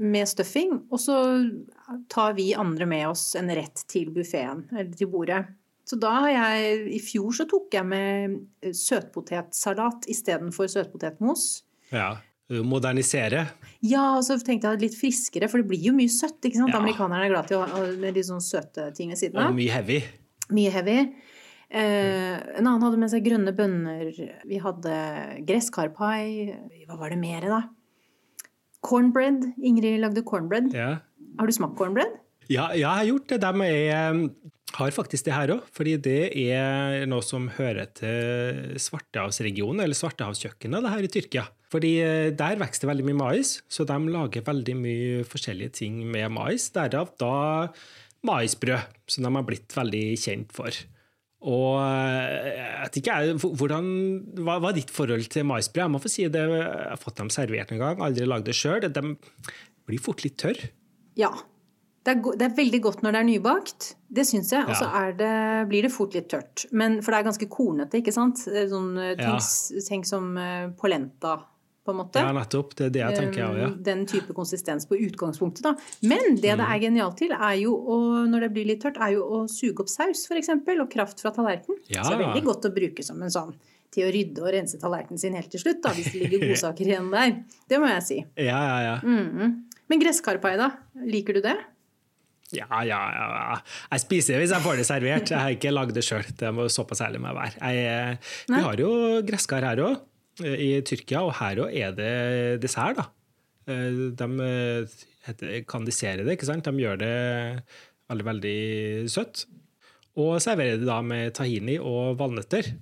[0.00, 0.70] med stuffing.
[0.90, 1.14] Og så
[2.08, 5.42] tar vi andre med oss en rett til buffeen, eller til bordet.
[5.90, 11.52] Så da har jeg I fjor så tok jeg med eh, søtpotetsalat istedenfor søtpotetmos.
[11.94, 12.16] ja.
[12.50, 13.44] Modernisere.
[13.86, 16.40] Ja, og så tenkte jeg litt friskere, for det blir jo mye søtt.
[16.42, 16.72] ikke sant?
[16.74, 16.80] Ja.
[16.80, 19.70] Amerikanerne er glad til å ha med litt sånn søte ting ved siden Og mye
[19.70, 20.00] heavy.
[20.50, 20.96] Mye heavy.
[21.70, 24.10] Eh, en annen hadde med seg grønne bønner.
[24.50, 24.96] Vi hadde
[25.46, 26.56] gresskarpai.
[26.88, 27.60] Hva var det mer, da?
[28.82, 29.46] Cornbread.
[29.62, 30.74] Ingrid lagde cornbread.
[30.74, 30.96] Ja.
[31.38, 32.18] Har du smakt cornbread?
[32.50, 33.38] Ja, jeg har gjort det.
[33.46, 34.24] De er,
[34.76, 36.20] har faktisk det her òg, fordi det
[36.52, 41.44] er noe som hører til Svartehavsregionen, eller Svartehavskjøkkenet, det her i Tyrkia.
[41.70, 46.00] Fordi eh, der vokser det veldig mye mais, så de lager veldig mye forskjellige ting
[46.06, 46.70] med mais.
[46.74, 47.34] Derav da
[48.26, 50.80] maisbrød, som de har blitt veldig kjent for.
[51.50, 53.20] Og eh, jeg vet ikke,
[53.62, 53.86] hvordan,
[54.42, 55.84] hva hva er ditt forhold til maisbrød?
[55.86, 58.58] Jeg må få si det, jeg har fått dem servert en gang, aldri lagd det
[58.58, 58.84] sjøl.
[58.86, 59.14] De
[59.88, 60.74] blir fort litt tørre.
[61.18, 61.32] Ja.
[62.10, 63.86] Det er, det er veldig godt når det er nybakt.
[64.10, 64.66] Det syns jeg.
[64.66, 65.64] Og så Ja.
[65.70, 66.66] blir det fort litt tørt.
[66.72, 68.46] Men, for det er ganske kornete, ikke sant?
[68.48, 69.80] Er Sånn, tenk, Ja.
[69.88, 71.38] tenk, som eh, polenta,
[71.86, 72.16] på en måte.
[72.20, 72.74] Ja, nettopp.
[72.76, 73.56] Det er det jeg tenker, jeg.
[73.62, 73.68] Ja.
[73.82, 75.74] Den type konsistens på utgangspunktet, da.
[76.02, 76.74] Men det det Mm.
[76.74, 79.80] er genialt til, er jo å, når det blir litt tørt, er jo å suge
[79.80, 81.78] opp saus, f.eks., og kraft fra tallerkenen.
[81.88, 82.02] Ja.
[82.02, 83.54] Så det er veldig godt å bruke som en sånn
[83.90, 86.86] til å rydde og rense tallerkenen sin helt til slutt, da, hvis det ligger godsaker
[86.86, 87.42] igjen der.
[87.68, 88.24] Det må jeg si.
[88.36, 89.00] Ja, ja, ja.
[89.02, 89.64] Mhm.
[89.88, 90.70] Men gresskarpai, da?
[90.94, 91.56] Liker du det?
[92.52, 93.58] Ja, ja, ja.
[93.92, 95.30] Jeg spiser det hvis jeg får det servert.
[95.30, 96.24] Jeg har ikke lagd det sjøl.
[96.40, 97.70] Det må såpass ærlig må jeg være.
[97.70, 98.90] Eh, vi har jo
[99.28, 100.00] gresskar her òg,
[100.40, 103.06] i Tyrkia, og her òg er det dessert, da.
[103.70, 106.64] Eh, De eh, kandiserer det, ikke sant?
[106.66, 107.14] De gjør det
[108.10, 109.44] veldig, veldig søtt.
[110.18, 112.72] Og serverer det da med tahini og valnøtter.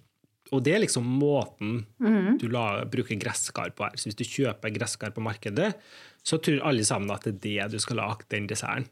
[0.54, 2.38] Og det er liksom måten Mhm.
[2.40, 3.96] du la, bruker gresskar på her.
[4.00, 5.74] Så hvis du kjøper gresskar på markedet,
[6.24, 8.88] så tror alle sammen at det er det du skal lage den desserten.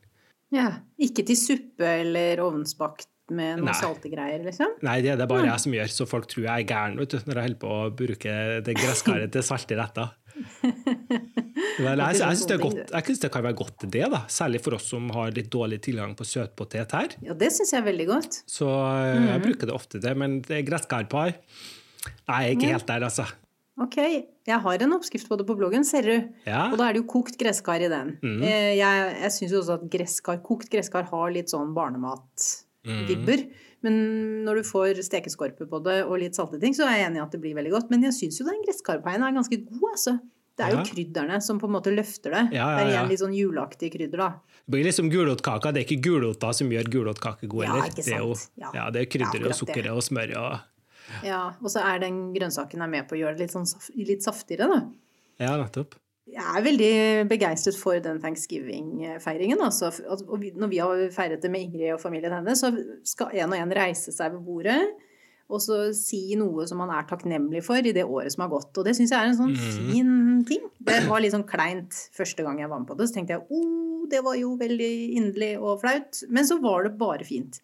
[0.55, 0.71] Ja.
[1.03, 3.75] Ikke til suppe eller ovnsbakt med noen Nei.
[3.75, 4.77] salte greier, liksom?
[4.87, 7.11] Nei, det er det bare jeg som gjør, så folk tror jeg er gæren vet
[7.11, 8.35] du, når jeg holder på å bruke
[8.67, 10.13] det gresskaret til salte retter.
[11.77, 14.21] Vel, jeg, jeg, synes det er godt, jeg synes det kan være godt det, da.
[14.33, 17.17] særlig for oss som har litt dårlig tilgang på søtpotet her.
[17.25, 18.39] Ja, det syns jeg er veldig godt.
[18.49, 20.13] Så eh, jeg bruker det ofte, det.
[20.17, 21.35] Men det er gresskarpar.
[22.31, 23.27] Nei, ikke helt der, altså.
[23.79, 23.97] Ok,
[24.49, 26.15] jeg har en oppskrift på det på bloggen, ser du.
[26.47, 26.71] Ja.
[26.73, 28.15] Og da er det jo kokt gresskar i den.
[28.25, 28.41] Mm.
[28.43, 28.77] Jeg,
[29.21, 33.45] jeg syns jo også at gresskar, kokt gresskar har litt sånn barnematvibber.
[33.85, 33.99] Men
[34.47, 37.25] når du får stekeskorpe på det og litt salte ting, så er jeg enig i
[37.27, 37.91] at det blir veldig godt.
[37.93, 40.17] Men jeg syns jo den gresskarpaien er ganske god, altså.
[40.57, 40.85] Det er jo Ja.
[40.89, 42.45] krydderne som på en måte løfter det.
[42.57, 44.29] Ja, ja, Det er igjen litt sånn juleaktig krydder, da.
[44.65, 45.69] Det blir liksom gulotkaka.
[45.75, 47.91] Det er ikke gulota som gjør gulotkake god, Ja, heller.
[47.93, 48.33] Det er jo.
[48.57, 48.91] Ja.
[48.91, 50.61] det er krydder Ja, og sukkeret sukker og smør og
[51.25, 53.67] Ja, Og så er den grønnsaken er med på å gjøre det litt, sånn,
[53.97, 54.81] litt saftigere, da.
[55.39, 55.95] Ja, nettopp.
[56.27, 59.61] Jeg er veldig begeistret for den thanksgiving-feiringen.
[59.63, 59.91] Altså.
[60.03, 62.73] Når vi har feiret det med Ingrid og familien hennes, så
[63.07, 64.81] skal en og en reise seg ved bordet.
[65.49, 68.73] og så si noe som man er takknemlig for i det året som har gått.
[68.81, 69.93] Og det syns jeg er en sånn Mhm.
[69.93, 70.65] fin ting.
[70.83, 73.07] Det var litt sånn kleint første gang jeg var med på det.
[73.09, 76.25] Så tenkte jeg oh, det var jo veldig inderlig og flaut.
[76.29, 77.61] Men så var det bare fint.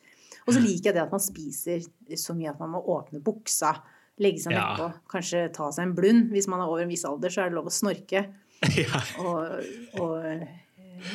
[0.46, 1.84] Og så liker jeg det at man spiser
[2.18, 3.74] så mye at man må åpne buksa,
[4.22, 4.64] legge seg Ja.
[4.72, 6.30] nedpå, kanskje ta seg en blund.
[6.34, 8.26] Hvis man er over en viss alder, så er det lov å snorke
[8.78, 9.00] Ja.
[9.22, 9.62] og,
[9.98, 10.44] og eh,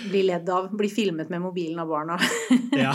[0.09, 0.69] bli ledd av.
[0.75, 2.17] Bli filmet med mobilen av barna.
[2.75, 2.91] ja.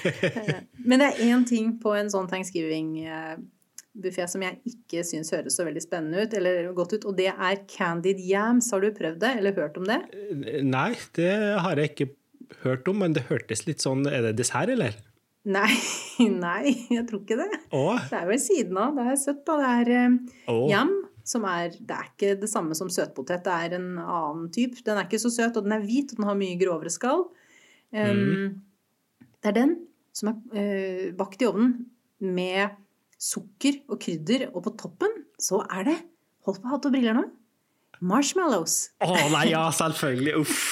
[0.88, 5.66] Men det er én ting på en sånn thanksgiving-buffé som jeg ikke syns høres så
[5.68, 8.70] veldig spennende ut, eller godt ut, og det er candied yams.
[8.74, 10.00] Har du prøvd det, eller hørt om det?
[10.66, 11.30] Nei, det
[11.62, 12.10] har jeg ikke
[12.64, 14.96] hørt om, men det hørtes litt sånn Er det dessert, eller?
[15.48, 15.72] Nei,
[16.44, 17.60] nei, jeg tror ikke det.
[17.72, 18.02] Åh.
[18.10, 18.96] Det er vel siden av.
[18.98, 19.56] Det er søtt, da.
[19.60, 20.18] Det er eh,
[20.52, 20.88] Å.
[21.24, 24.82] som er Det er ikke det samme som søtpotet, det er en annen type.
[24.84, 27.28] Den er ikke så søt, og den er hvit, og den har mye grovere skall.
[27.90, 28.60] Um,
[29.40, 29.76] Det er den
[30.12, 31.86] som er eh, bakt i ovnen
[32.20, 32.76] med
[33.20, 35.98] sukker og krydder, og på toppen så er det
[36.48, 37.22] Hold på hatt og briller nå.
[38.00, 38.94] Marshmallows.
[39.04, 40.38] Å nei, ja, selvfølgelig.
[40.40, 40.62] Uff.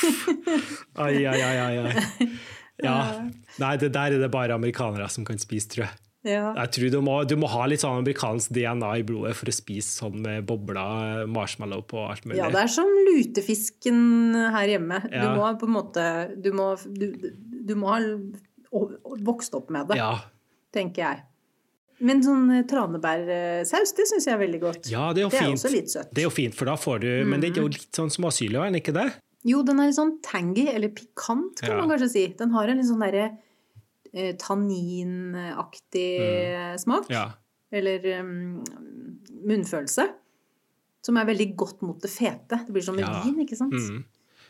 [1.04, 2.28] Ai, ai, ai, ai.
[2.84, 2.98] Ja.
[3.58, 5.96] Nei, det der er det bare amerikanere som kan spise, tror jeg.
[6.26, 6.50] Ja.
[6.56, 9.54] Jeg tror du må, du må ha litt sånn amerikansk DNA i blodet for å
[9.54, 12.40] spise sånn med bobler, marshmallow på alt mulig.
[12.40, 14.98] ja, det er som lutefisken her hjemme.
[15.12, 17.06] Du må på en måte Du må, du,
[17.38, 18.00] du må ha
[19.24, 20.12] vokst opp med det, ja.
[20.74, 21.24] tenker jeg.
[22.04, 24.90] Men sånn eh, tranebærsaus, det syns jeg er veldig godt.
[24.90, 25.58] ja, det er jo det er fint.
[25.58, 26.12] også litt søtt.
[26.14, 28.58] Det er jo fint, for da får du Men det er jo litt sånn småsyrlig,
[28.58, 29.08] er den ikke det?
[29.48, 31.78] Jo, den er litt sånn tangy, eller pikant, kan Ja.
[31.80, 32.26] man kanskje si.
[32.38, 33.26] Den har en litt sånn derre
[34.12, 36.10] eh, tanninaktig
[36.80, 37.08] smak.
[37.08, 37.14] Mm.
[37.14, 37.26] Ja.
[37.72, 38.62] Eller um,
[39.48, 40.08] munnfølelse.
[41.04, 42.62] Som er veldig godt mot det fete.
[42.66, 43.22] Det blir som Ja.
[43.24, 43.72] vin, ikke sant?
[43.72, 44.04] Mm.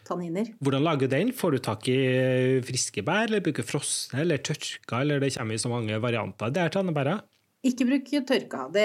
[0.09, 0.47] Tanniner.
[0.65, 1.33] Hvordan lager du den?
[1.33, 5.59] Får du tak i friske bær, eller bruker frosne eller tørka, eller det kommer i
[5.59, 6.51] så mange varianter?
[6.51, 7.21] Det er tranebæra.
[7.67, 8.69] Ikke bruk tørka.
[8.73, 8.85] Det,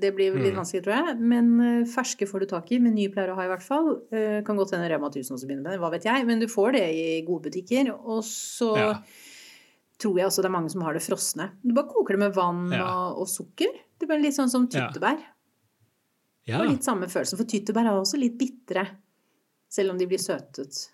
[0.00, 0.60] det blir litt Mm.
[0.62, 1.18] vanskelig, tror jeg.
[1.20, 2.78] Men eh, ferske får du tak i.
[2.80, 3.90] Meny pleier å ha i hvert fall.
[4.10, 6.24] Eh, kan godt hende Rema 1000 også begynner med det, hva vet jeg.
[6.26, 7.90] Men du får det i gode butikker.
[7.92, 8.94] Og så Ja.
[9.98, 11.50] tror jeg også det er mange som har det frosne.
[11.62, 12.86] Du bare koker det med vann Ja.
[13.10, 13.68] og, og sukker.
[14.00, 15.20] Det blir litt sånn som tyttebær.
[16.46, 16.60] Ja.
[16.62, 18.86] Og litt samme følelse, for tyttebær er også litt bitre.
[19.68, 20.88] Selv om de blir søtet.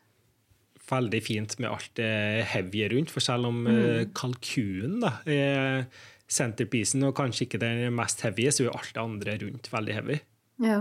[0.91, 3.79] Veldig fint med alt det heavye rundt, for selv om Mm.
[3.79, 5.87] eh, kalkunen da, er
[6.33, 9.97] centerpiecen og kanskje ikke den mest heavy, så er jo alt det andre rundt veldig
[9.99, 10.19] heavy.
[10.63, 10.81] Ja.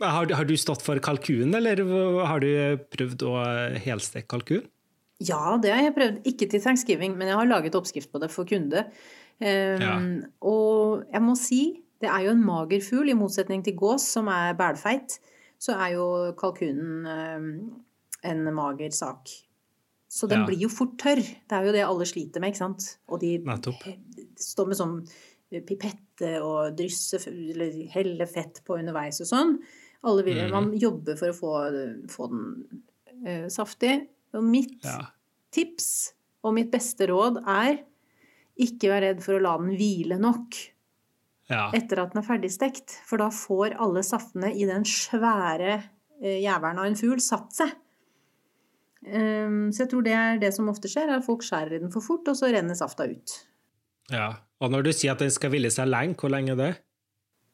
[0.00, 1.82] Har, har du stått for kalkun, eller
[2.26, 2.50] har du
[2.92, 3.34] prøvd å
[3.84, 4.64] helsteke kalkun?
[5.20, 6.22] Ja, det har jeg prøvd.
[6.30, 8.86] Ikke til thanksgiving, men jeg har laget oppskrift på det for kunde.
[9.40, 11.60] Um, Og jeg må si,
[12.00, 15.18] det er jo en mager fugl, i motsetning til gås, som er bælfeit.
[15.60, 16.06] Så er jo
[16.40, 17.50] kalkunen um,
[18.24, 19.28] en mager sak.
[20.10, 20.46] Så den Ja.
[20.48, 21.20] blir jo fort tørr.
[21.22, 22.86] Det er jo det alle sliter med, ikke sant?
[23.08, 23.84] Og de Nettopp.
[24.36, 24.96] står med sånn
[25.66, 29.52] pipette og drysse eller helle fett på underveis og sånn.
[30.06, 30.50] Alle vil, mm.
[30.50, 31.52] Man jobber for å få,
[32.10, 32.82] få den
[33.26, 34.08] uh, saftig.
[34.34, 35.06] Og mitt Ja.
[35.52, 36.12] tips
[36.44, 37.80] og mitt beste råd er
[38.60, 40.56] ikke vær redd for å la den hvile nok
[41.50, 41.70] ja.
[41.74, 42.90] etter at den er ferdigstekt.
[43.06, 47.70] For da får alle saftene i den svære uh, jævelen av en fugl satt seg.
[49.06, 51.82] Um, så jeg tror det er det som ofte skjer, er at folk skjærer i
[51.82, 53.36] den for fort, og så renner safta ut.
[54.12, 54.32] ja.
[54.60, 56.72] Og når du sier at den skal hvile seg lenge, hvor lenge er det?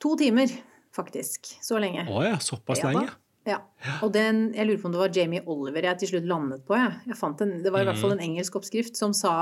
[0.03, 0.51] To timer,
[0.91, 1.47] faktisk.
[1.63, 2.03] Så lenge.
[2.11, 3.13] Å ja, såpass Ja lenge?
[3.47, 3.61] Ja.
[4.03, 6.75] Og den, jeg lurer på om det var Jamie Oliver jeg til slutt landet på.
[6.75, 6.97] Jeg.
[7.07, 9.37] Jeg en, det var i hvert fall en engelsk oppskrift som sa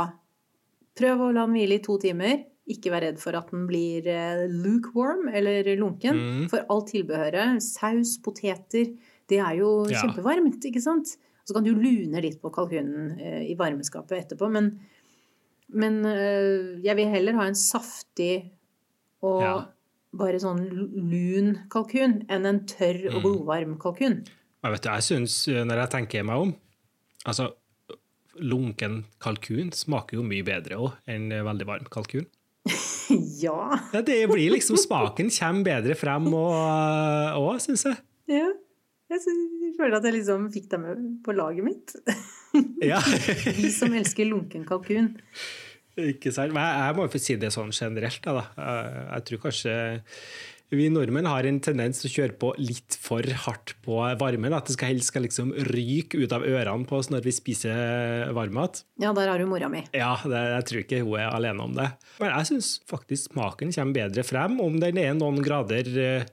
[1.01, 2.43] prøv å la den hvile i to timer.
[2.69, 6.21] Ikke vær redd for at den blir eh, lukewarm eller lunken.
[6.21, 6.45] Mm.
[6.53, 8.93] For alt tilbehøret, saus, poteter,
[9.33, 10.05] det er jo Ja.
[10.05, 11.17] kjempevarmt, ikke sant?
[11.44, 14.48] Så kan du lune litt på kalkunen eh, i varmeskapet etterpå.
[14.50, 14.70] Men,
[15.76, 18.50] men eh, jeg vil heller ha en saftig
[19.24, 19.54] og Ja.
[20.14, 23.22] bare sånn lun kalkun enn en tørr og Mm.
[23.26, 24.22] blodvarm kalkun.
[24.62, 26.54] Men vet du, jeg synes, eh, når jeg tenker meg om
[27.26, 27.50] Altså,
[28.37, 32.26] lunken kalkun smaker jo mye bedre også enn veldig varm kalkun.
[33.44, 33.78] ja.
[33.94, 37.96] Ja, det blir liksom Smaken kommer bedre frem òg, syns jeg.
[38.28, 38.50] ja.
[39.12, 41.95] Jeg føler at jeg liksom fikk deg med på laget mitt.
[42.85, 43.01] Ja.
[43.59, 45.12] Vi som elsker lunken kalkun.
[46.01, 46.55] Ikke sant?
[46.55, 48.25] Men jeg, må jo få si det sånn generelt.
[48.25, 48.49] Da.
[48.59, 49.75] Jeg, jeg tror kanskje
[50.75, 54.55] vi nordmenn har en tendens til å kjøre på litt for hardt på varmen.
[54.57, 58.33] At det skal helst skal liksom ryke ut av ørene på oss når vi spiser
[58.35, 58.83] varmmat.
[59.03, 59.85] Ja, der har du mora mi.
[59.95, 61.91] Ja, det, jeg tror ikke hun er alene om det.
[62.18, 66.33] Men jeg syns faktisk smaken kommer bedre frem om den er noen grader eh,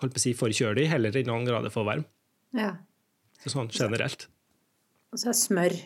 [0.00, 2.04] holdt på å si for kjølig, heller enn noen grader for varm.
[2.56, 2.74] Ja.
[3.40, 4.28] Så sånn generelt.
[5.10, 5.80] Og så er smør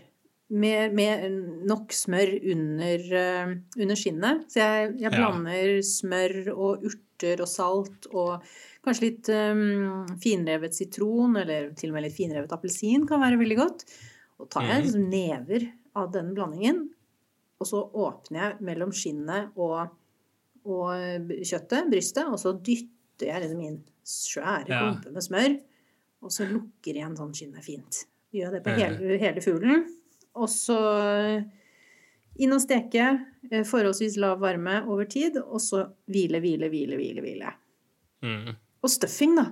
[0.55, 1.23] Mer, mer,
[1.67, 4.43] nok smør under, uh, under skinnet.
[4.53, 5.15] Så jeg, jeg Ja.
[5.17, 8.45] blander smør og urter og salt og
[8.85, 13.57] kanskje litt um, finrevet sitron, eller til og med litt finrevet appelsin kan være veldig
[13.57, 13.87] godt.
[14.39, 15.09] Og tar jeg mm.
[15.09, 16.85] never av den blandingen,
[17.59, 19.89] og så åpner jeg mellom skinnet og,
[20.69, 24.81] og kjøttet, brystet, og så dytter jeg liksom inn svære Ja.
[24.81, 25.61] klumper med smør,
[26.23, 28.05] og så lukker igjen sånn skinnet fint.
[28.35, 29.85] Gjør det på hele, hele fuglen.
[30.35, 30.79] Og så
[32.37, 33.05] inn og steke,
[33.51, 37.23] eh, forholdsvis lav varme over tid, og så hvile, hvile, hvile, hvile.
[37.23, 37.53] hvile.
[38.23, 38.57] Mm.
[38.83, 39.47] Og stuffing, da.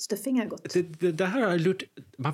[0.00, 0.64] Stuffing er godt.
[0.72, 1.82] Det, det, det her har jeg lurt,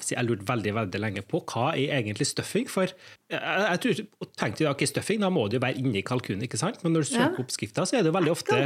[0.07, 1.41] si, jeg lurt veldig veldig lenge på.
[1.51, 2.69] Hva er egentlig stuffing?
[2.71, 4.03] For jeg, jeg tror,
[4.39, 6.79] tenkte ok, stuffing, da må det jo være inni kalkunen, ikke sant?
[6.85, 7.43] Men når du søker Ja.
[7.43, 8.61] oppskrifta, så er det jo veldig ofte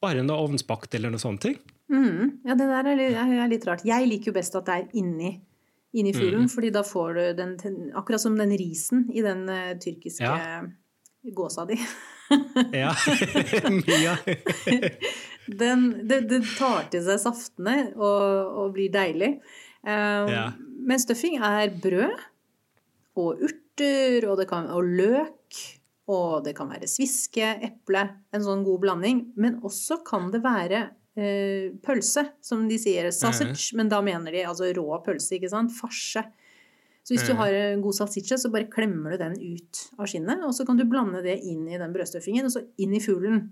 [0.00, 1.48] bare noe ovnsbakt eller noe sånt.
[1.90, 2.38] Mhm.
[2.46, 3.82] Ja, det der er litt, er litt rart.
[3.88, 5.32] Jeg liker jo best at det er inni,
[5.98, 6.52] inni fuglen, Mm.
[6.54, 7.56] fordi da får du den
[7.96, 10.62] Akkurat som den risen i den uh, tyrkiske Ja.
[11.34, 11.74] gåsa di.
[12.76, 12.92] Ja.
[13.82, 14.14] Mye.
[15.48, 19.38] Den, det, det tar til seg saftene og, og blir deilig.
[19.82, 20.44] Um, Ja.
[20.88, 22.20] Men stuffing er brød
[23.18, 25.64] og urter og, det kan, og løk.
[26.08, 29.26] Og det kan være sviske, eple, en sånn god blanding.
[29.36, 30.86] Men også kan det være
[31.20, 33.10] eh, pølse, som de sier.
[33.12, 35.74] Sausage, men da mener de altså rå pølse, ikke sant?
[35.76, 36.24] Farse.
[37.04, 40.42] Så hvis du har en god salsiccia, så bare klemmer du den ut av skinnet.
[40.44, 43.46] Og så kan du blande det inn i den brødstuffingen, og så inn i fuglen.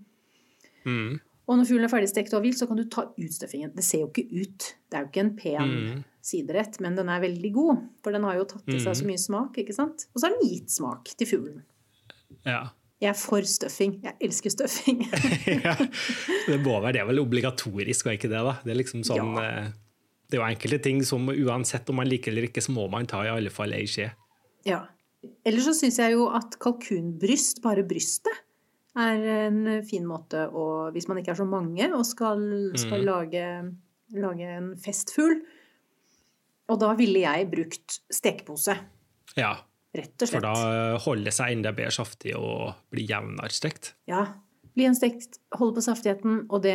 [0.84, 1.16] Mm.
[1.48, 3.70] Og når fuglen er ferdigstekt og hvil, så kan du ta ut stuffingen.
[3.74, 4.64] Det ser jo ikke ut.
[4.90, 6.04] Det er jo ikke en pen Mm.
[6.26, 7.84] siderett, men den er veldig god.
[8.02, 9.10] For den har jo tatt til seg så Mm.
[9.12, 10.06] mye smak, ikke sant?
[10.14, 11.62] Og så har den gitt smak til fuglen.
[12.44, 12.70] Ja.
[13.00, 14.00] Jeg er for stuffing.
[14.02, 15.02] Jeg elsker stuffing.
[15.64, 15.74] ja.
[16.48, 18.42] Det må være det er vel obligatorisk, og ikke det?
[18.42, 18.58] da?
[18.64, 19.42] Det er liksom sånn Ja.
[19.66, 19.72] eh,
[20.28, 23.06] Det er jo enkelte ting som uansett om man liker eller ikke, så må man
[23.06, 24.10] ta i alle fall ei skje.
[24.64, 24.86] ja.
[25.44, 28.32] Ellers så syns jeg jo at kalkunbryst, bare brystet,
[28.96, 33.06] er en fin måte å Hvis man ikke er så mange og skal, skal Mm.
[33.06, 33.74] lage,
[34.14, 35.42] lage en festfugl.
[36.68, 38.76] Og da ville jeg brukt stekepose,
[39.36, 39.52] Ja,
[39.94, 40.32] rett og slett.
[40.32, 43.92] for da holder seg enda bedre saftig og blir jevnere stekt.
[44.08, 44.24] Ja.
[44.76, 46.74] Blir en stekt, holder på saftigheten, og det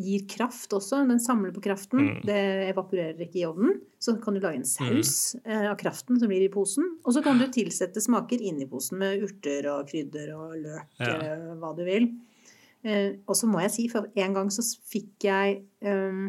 [0.00, 1.02] gir kraft også.
[1.04, 2.00] Den samler på kraften.
[2.06, 2.22] Mm.
[2.24, 2.38] Det
[2.70, 3.74] evaporerer ikke i ovnen.
[4.00, 5.66] Så kan du lage en saus mm.
[5.68, 6.86] av kraften som blir i posen.
[7.04, 10.86] Og så kan du tilsette smaker inn i posen med urter og krydder og løk,
[11.02, 11.12] Ja.
[11.18, 12.08] eh, hva du vil.
[12.88, 16.24] Eh, og så må jeg si, for en gang så fikk jeg eh,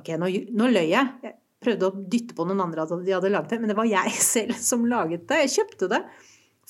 [0.00, 1.12] Ok, nå, nå løy jeg.
[1.26, 3.88] Jeg prøvde å dytte på noen andre at de hadde laget det, men det var
[3.90, 5.44] jeg selv som laget det.
[5.44, 6.00] Jeg kjøpte det.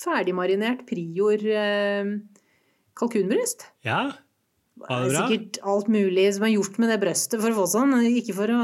[0.00, 2.14] Ferdigmarinert prior eh,
[2.98, 3.66] kalkunbryst.
[3.86, 4.12] Ja,
[4.80, 5.22] Var det bra?
[5.28, 7.92] sikkert alt mulig som er gjort med det brøstet for å få sånn.
[8.16, 8.60] Ikke for å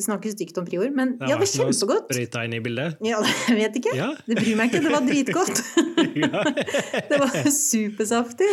[0.00, 2.06] snakke stygt om prior, men det ja, det var kjempegodt.
[2.08, 2.96] sprøyta inn i bildet.
[3.04, 3.92] Ja, jeg vet ikke.
[3.98, 4.10] Ja.
[4.26, 4.82] Det bryr meg ikke.
[4.86, 5.62] Det var dritgodt.
[7.12, 8.48] Det var supersaftig.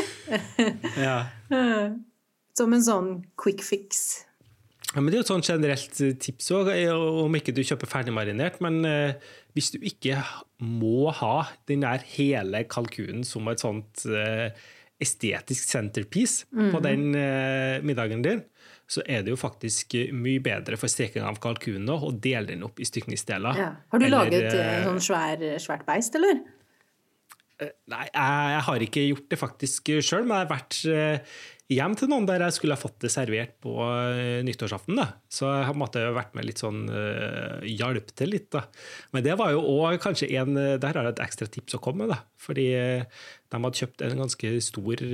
[0.99, 1.18] ja.
[2.60, 4.26] Som en sånn quick fix.
[4.95, 6.72] Ja, men Det er jo et sånn generelt eh, tips òg,
[7.24, 8.57] om ikke du kjøper ferdigmarinert.
[8.66, 9.14] Men eh,
[9.55, 10.18] hvis du ikke
[10.66, 14.49] må ha den der hele kalkunen som et sånt eh,
[15.00, 16.72] estetisk centerpiece mm.
[16.74, 18.41] på den eh, middagen din,
[18.89, 22.52] så er det jo faktisk eh, mye bedre for steking av kalkunen nå å dele
[22.52, 23.60] den opp i stykningsdeler.
[23.60, 23.70] Ja.
[23.93, 26.41] Har du Eller, laget eh, eh, sånn svær, svært beist, eller?
[27.60, 31.39] Nei, jeg, jeg har ikke gjort det faktisk sjøl, men jeg har vært eh,
[31.70, 34.97] hjem til noen der jeg skulle ha fått det servert på eh, nyttårsaften.
[34.97, 35.07] da.
[35.32, 38.49] Så jeg måtte vært med litt sånn uh, Hjalp til litt.
[38.55, 38.63] da.
[39.13, 41.82] Men det var jo òg kanskje en eh, Der har jeg et ekstra tips å
[41.84, 42.15] komme med.
[42.15, 42.24] da.
[42.41, 45.05] Fordi de hadde kjøpt en ganske stor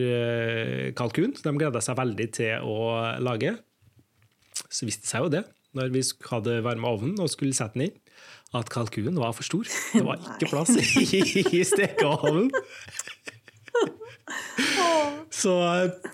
[0.96, 1.36] kalkun.
[1.36, 2.80] Så de gleda seg veldig til å
[3.24, 3.58] lage.
[4.70, 5.44] Så viste det seg jo det,
[5.76, 8.02] når vi hadde varma ovnen og skulle sette den inn,
[8.56, 9.68] at kalkunen var for stor.
[9.92, 12.48] Det var ikke plass i stekeovnen.
[15.36, 15.52] Så,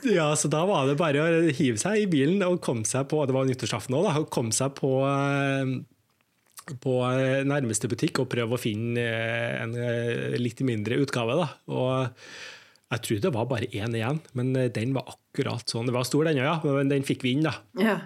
[0.10, 3.22] ja, så da var det bare å hive seg i bilen og komme seg på
[3.30, 8.30] det var nyttårsaften også, da, og komme seg på, eh, på eh, nærmeste butikk og
[8.34, 11.38] prøve å finne eh, en eh, litt mindre utgave.
[11.40, 11.48] Da.
[11.72, 15.88] Og jeg tror det var bare én igjen, men eh, den var akkurat sånn.
[15.88, 17.46] Det var stor, den òg, ja, men den fikk vi inn.
[17.48, 17.56] da.
[17.80, 18.00] Ja.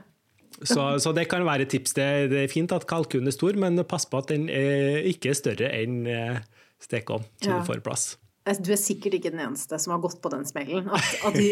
[0.61, 1.95] Så, så det kan være et tips.
[1.97, 5.31] Det, det er fint at kalkunen er stor, men pass på at den er ikke
[5.33, 6.37] er større enn eh,
[6.83, 7.57] stekeovn, så Ja.
[7.63, 8.05] du får plass.
[8.45, 10.89] Altså, Du er sikkert ikke den eneste som har gått på den smellen.
[10.93, 11.49] At, at de,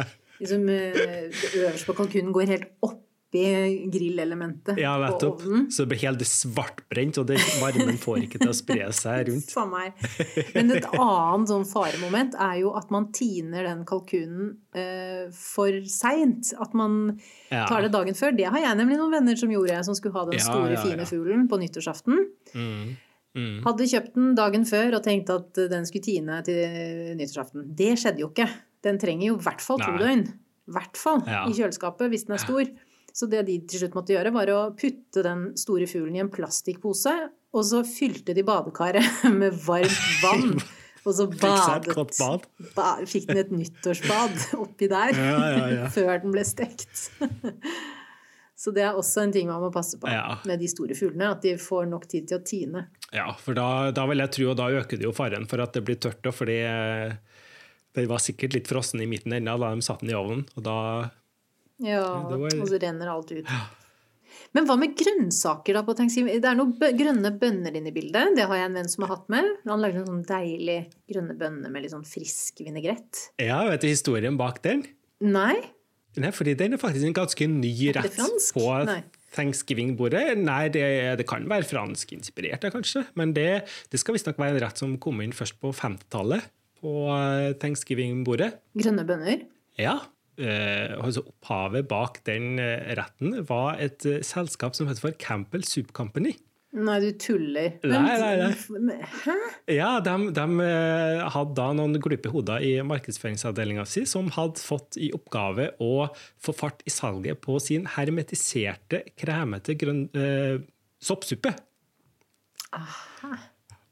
[0.42, 3.02] liksom, eh, det øverste på kalkunen går helt oppi
[3.92, 5.40] grillelementet Ja, på nettopp.
[5.44, 5.66] ovnen.
[5.70, 9.50] Så det blir helt svartbrent, og det, varmen får ikke til å spre seg rundt.
[9.52, 10.12] Samme her.
[10.54, 16.54] Men et annet sånn faremoment er jo at man tiner den kalkunen eh, for seint.
[16.62, 17.18] At man
[17.52, 17.66] Ja.
[17.70, 18.32] tar det dagen før.
[18.38, 21.06] Det har jeg nemlig noen venner som gjorde, som skulle ha den store, ja, fine
[21.06, 22.24] fuglen på nyttårsaften.
[22.54, 22.96] Mm.
[23.36, 23.60] Mm.
[23.66, 27.66] Hadde kjøpt den dagen før og tenkt at den skulle tine til nyttårsaften.
[27.76, 28.48] Det skjedde jo ikke.
[28.86, 30.00] Den trenger jo i hvert fall to Nei.
[30.02, 30.26] døgn.
[30.66, 31.44] I hvert fall Ja.
[31.46, 32.64] i kjøleskapet hvis den er stor.
[33.16, 36.28] Så det de til slutt måtte gjøre, var å putte den store fuglen i en
[36.32, 37.12] plastikkpose,
[37.56, 40.56] og så fylte de badekaret med varmt vann.
[41.06, 42.46] Og så badet bad.
[42.74, 45.36] ba, Fikk den et nyttårsbad oppi der ja,
[45.70, 45.84] ja.
[45.94, 47.12] før den ble stekt.
[48.56, 50.38] Så det er også en ting man må passe på Ja.
[50.48, 52.86] med de store fuglene, at de får nok tid til å tine.
[53.12, 55.74] Ja, for da, da vil jeg tro, og da øker det jo faren for at
[55.76, 56.24] det blir tørt.
[56.34, 57.12] fordi eh,
[57.94, 60.46] det var sikkert litt frossen i midten ennå da de satte den i ovnen.
[60.56, 61.10] Og da
[61.78, 62.00] Ja,
[62.30, 63.44] det var- og så renner alt ut.
[64.54, 66.40] Men hva med grønnsaker da på Thanksgiving?
[66.40, 68.34] Det er noen grønne bønner inne i bildet.
[68.36, 69.44] Det har jeg en venn som har hatt med.
[69.66, 70.78] Han lagde en sånn deilig
[71.12, 73.30] grønne bønner med litt sånn frisk vinaigrett.
[73.38, 74.86] Ja, vet du historien bak den?
[75.20, 75.56] Nei?
[76.22, 78.18] Nei, fordi den er faktisk en ganske ny rett
[78.56, 79.00] på Nei.
[79.36, 80.24] Thanksgiving-bordet.
[80.40, 80.86] Nei, det,
[81.20, 83.04] det kan være franskinspirert, kanskje.
[83.18, 86.48] Men det, det skal visstnok være en rett som kom inn først på 50-tallet
[86.80, 88.52] på eh, Thanksgiving-bordet.
[88.78, 89.44] Grønne bønner?
[89.80, 89.98] Ja.
[90.36, 95.64] Eh, altså opphavet bak den eh, retten var et eh, selskap som heter for Campbell
[95.64, 96.34] Soup Company.
[96.76, 97.78] Nei, du tuller.
[97.88, 98.96] Nei, nei, nei.
[99.22, 99.34] Hæ?
[99.72, 104.98] Ja, de, de eh, hadde da noen glupe hoder i markedsføringsavdelinga si som hadde fått
[105.00, 106.08] i oppgave å
[106.42, 110.58] få fart i salget på sin hermetiserte, kremete grønn, eh,
[111.00, 111.54] soppsuppe.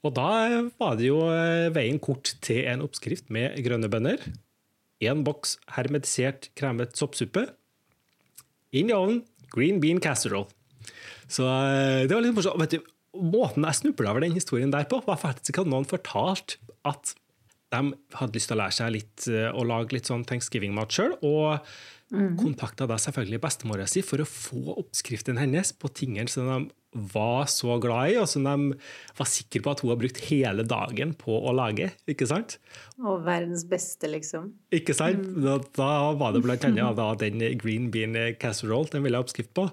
[0.05, 0.29] Og da
[0.77, 4.21] var det jo eh, veien kort til en oppskrift med grønne bønner.
[5.05, 7.47] Én boks hermetisert, kremet soppsuppe.
[8.77, 9.25] Inn i ovnen,
[9.55, 10.53] green bean casserole.
[11.31, 12.61] Så eh, det var litt morsomt.
[12.63, 16.61] Vet du, måten jeg snubla over den historien der på, var faktisk at noen fortalte
[16.89, 17.15] at
[17.75, 21.17] de hadde lyst til å lære seg litt eh, å lage litt sånn Thanksgiving-mat sjøl.
[21.27, 21.59] Og
[22.39, 26.59] kontakta da selvfølgelig bestemora si for å få oppskriften hennes på tingene som de
[26.95, 28.77] var så glad i, og som de
[29.19, 31.89] var sikre på at hun har brukt hele dagen på å lage.
[32.11, 32.57] Ikke sant?
[33.03, 34.53] Og verdens beste, liksom.
[34.75, 35.25] Ikke sant?
[35.43, 35.89] Da, da
[36.19, 39.67] var det blant annet da, den green bean casserole den ville ha oppskrift på.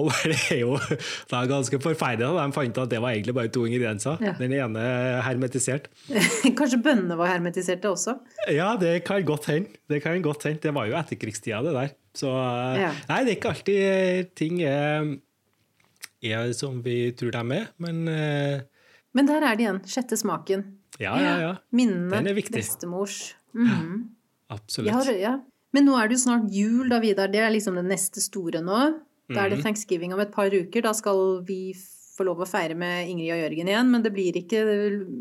[0.00, 2.28] Og det er jo er ganske forferdelig.
[2.32, 2.46] da.
[2.48, 4.20] De fant at det var egentlig bare to ingredienser.
[4.24, 4.34] Ja.
[4.40, 4.86] Den ene
[5.26, 5.90] hermetisert.
[6.58, 8.16] Kanskje bønnene var hermetiserte også?
[8.52, 9.76] Ja, det kan godt hende.
[9.92, 10.62] Det kan godt hende.
[10.64, 11.92] Det var jo etterkrigstida, det der.
[12.16, 12.90] Så Ja.
[13.08, 15.06] nei, det er ikke alltid ting er,
[16.22, 18.60] er som vi tror de er, men eh,
[19.14, 19.80] Men der er det igjen.
[19.84, 20.62] Sjette smaken.
[21.00, 21.54] ja, ja, ja.
[21.72, 22.10] Minnene.
[22.14, 22.54] Den er viktig.
[22.62, 23.34] Bestemors.
[23.52, 24.10] Mhm.
[24.52, 24.92] Absolutt.
[24.92, 25.34] Har, ja.
[25.72, 27.28] Men nå er det jo snart jul, da, Vidar.
[27.32, 28.78] Det er liksom det neste store nå.
[29.32, 29.62] Da er det Mhm.
[29.64, 30.82] thanksgiving om et par uker.
[30.82, 31.72] Da skal vi
[32.16, 33.90] få lov å feire med Ingrid og Jørgen igjen.
[33.90, 34.60] Men det blir ikke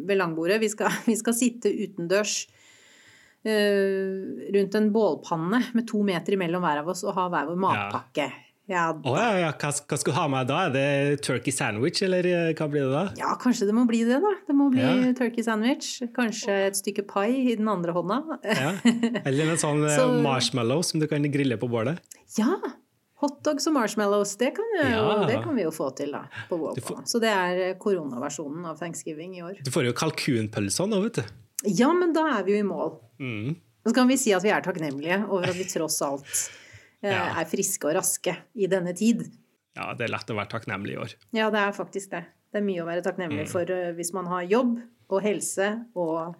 [0.07, 0.59] ved langbordet.
[0.59, 2.47] Vi skal, vi skal sitte utendørs
[3.45, 7.59] uh, rundt en bålpanne med to meter imellom hver av oss og ha hver vår
[7.63, 8.27] matpakke.
[8.27, 9.51] Ja, Å ja, ja.
[9.59, 10.59] Hva, hva skal du ha med da?
[10.67, 13.03] Er det turkey sandwich, eller eh, hva blir det da?
[13.19, 14.31] ja, kanskje det må bli det, da.
[14.47, 14.93] Det må bli Ja.
[15.17, 16.01] turkey sandwich.
[16.15, 18.21] Kanskje et stykke pai i den andre hånda.
[18.47, 18.71] Ja.
[19.27, 21.99] Eller en sånn eh, Så- marshmallow som du kan grille på bålet?
[22.37, 22.55] Ja!
[23.21, 25.25] Hotdogs og marshmallows, det kan, jo, Ja.
[25.29, 28.79] det kan vi jo få til da, på Du Så det er eh, koronaversjonen av
[28.79, 29.59] thanksgiving i år.
[29.63, 31.23] Du får jo kalkunpølser nå, vet du.
[31.69, 32.95] Ja, men da er vi jo i mål.
[33.21, 33.55] Mm.
[33.85, 36.25] Så kan vi si at vi er takknemlige over at vi tross alt
[37.09, 37.39] Ja.
[37.41, 39.23] er friske og raske i denne tid.
[39.75, 41.15] Ja, det er lett å være takknemlig i år.
[41.33, 42.25] Ja, det er faktisk det.
[42.51, 43.51] Det er mye å være takknemlig Mm.
[43.51, 46.35] for eh, hvis man har jobb og helse og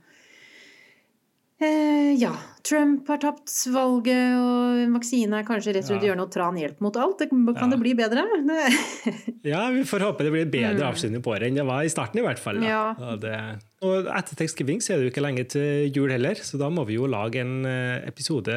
[1.62, 2.32] eh, ja.
[2.62, 6.12] Trump har tapt valget, og vaksine er kanskje rett og slett Ja.
[6.12, 7.24] gjøre noe tran hjelp mot alt.
[7.30, 7.68] Kan Ja.
[7.74, 8.22] det bli bedre?
[9.44, 12.20] Ja, vi får håpe det blir bedre avslutning på året enn det var i starten,
[12.22, 12.60] i hvert fall.
[12.62, 12.68] Mm.
[12.70, 12.84] Ja.
[13.00, 13.34] Og, det,
[13.82, 16.86] og etter Thanksgiving så er det jo ikke lenge til jul heller, så da må
[16.86, 18.54] vi jo lage en eh, episode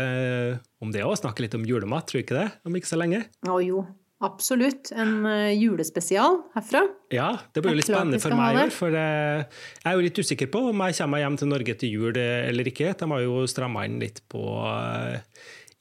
[0.84, 1.16] om det òg.
[1.16, 2.48] Snakke litt om julemat, tror du ikke det?
[2.68, 3.24] Om ikke så lenge.
[3.48, 3.86] Å jo,
[4.22, 4.92] absolutt.
[4.94, 6.84] En eh, julespesial herfra.
[7.14, 8.72] Ja, det blir jo litt spennende for meg i år.
[8.74, 9.42] For eh,
[9.80, 12.46] jeg er jo litt usikker på om jeg kommer hjem til Norge til jul eh,
[12.48, 12.94] eller ikke.
[13.00, 14.44] De har jo stramma inn litt på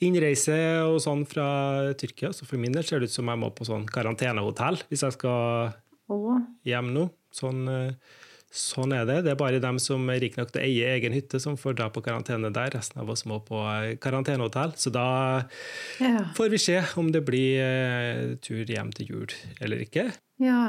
[0.04, 1.48] innreise og sånn fra
[1.96, 5.06] Tyrkia, så for min del ser det ut som jeg må på sånn karantenehotell hvis
[5.06, 5.72] jeg skal
[6.68, 7.06] hjem nå.
[7.34, 7.64] Sånn,
[8.54, 9.22] sånn er det.
[9.26, 11.78] Det er bare dem som er rike nok til å eie egen hytte, som får
[11.80, 12.70] dra på karantene der.
[12.76, 14.76] Resten av oss må på eh, karantenehotell.
[14.78, 15.08] Så da
[16.04, 16.30] ja.
[16.38, 20.12] får vi se om det blir eh, tur hjem til jul eller ikke.
[20.43, 20.68] ja.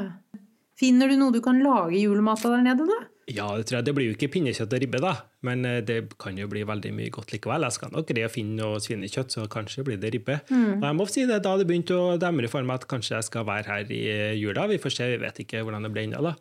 [0.75, 2.97] Finner du noe du kan lage julemat av der nede, da?
[3.31, 3.85] Ja, det tror jeg.
[3.87, 5.13] Det blir jo ikke pinnekjøtt og ribbe, da.
[5.47, 7.63] Men eh, det kan jo bli veldig mye godt likevel.
[7.63, 10.41] Jeg skal nok greie å finne noe svinekjøtt, så kanskje blir det ribbe.
[10.51, 13.29] Og jeg må si det, da det begynte å demre for meg at kanskje jeg
[13.29, 14.03] skal være her i
[14.41, 14.67] jula.
[14.73, 16.35] Vi får se, vi vet ikke hvordan det blir ennå, da.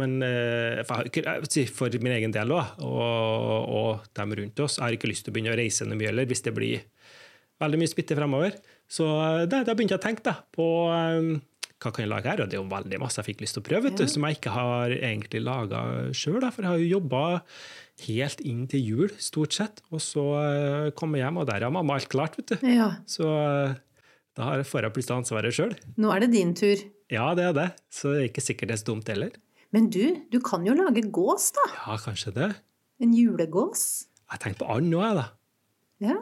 [0.00, 5.10] Men eh, for, min egen del også, og, og dem rundt oss, jeg har ikke
[5.12, 6.82] lyst til å begynne å reise noe mye heller, hvis det blir
[7.62, 8.56] veldig mye smitte fremover.
[8.90, 11.30] Så eh, da, da begynte jeg å tenke da, på um,
[11.78, 12.42] hva kan jeg lage her?
[12.42, 14.24] Og det er jo veldig masse jeg fikk lyst til å prøve, vet du, som
[14.26, 15.80] jeg ikke har egentlig laga
[16.16, 16.40] sjøl.
[16.48, 17.22] For jeg har jo jobba
[18.08, 19.82] helt inn til jul, stort sett.
[19.94, 20.24] Og så
[20.98, 22.66] kom jeg hjem, og der har mamma alt klart, vet du.
[22.72, 22.88] Ja.
[23.06, 23.28] Så
[24.34, 25.74] da har- får jeg plutselig ansvaret sjøl.
[26.00, 26.80] Nå er det din tur.
[27.12, 27.68] Ja, det er det.
[27.92, 29.36] Så det er ikke sikkert det er så dumt heller.
[29.74, 31.64] Men du, du kan jo lage gås, da.
[31.80, 32.48] Ja, kanskje det.
[33.02, 33.82] En julegås.
[34.30, 35.24] Jeg tenkte på and nå, jeg, da.
[36.04, 36.16] Ja.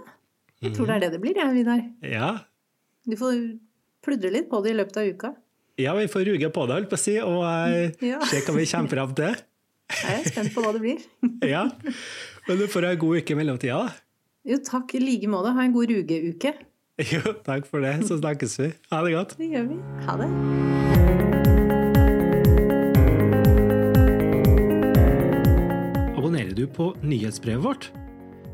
[0.63, 1.83] Jeg tror det er det det blir, jeg, Vidar.
[2.07, 2.29] Ja.
[3.09, 3.37] Du får
[4.07, 5.33] pludre litt på det i løpet av uka.
[5.83, 8.21] ja, vi får ruge på det, holdt på å si, og eh, Ja.
[8.31, 9.37] se hva vi kommer fram til.
[9.93, 11.03] Jeg er spent på hva det blir.
[11.55, 11.65] Ja.
[12.49, 13.93] Men du får ha en god uke i mellomtida, da.
[14.49, 15.53] Jo, takk i like måte.
[15.55, 16.55] Ha en god rugeuke.
[17.13, 17.97] Jo, takk for det.
[18.07, 18.71] Så snakkes vi.
[18.93, 19.37] Ha det godt.
[19.41, 19.83] Det gjør vi.
[20.07, 20.82] Ha det.
[26.63, 27.91] Du på nyhetsbrevet vårt?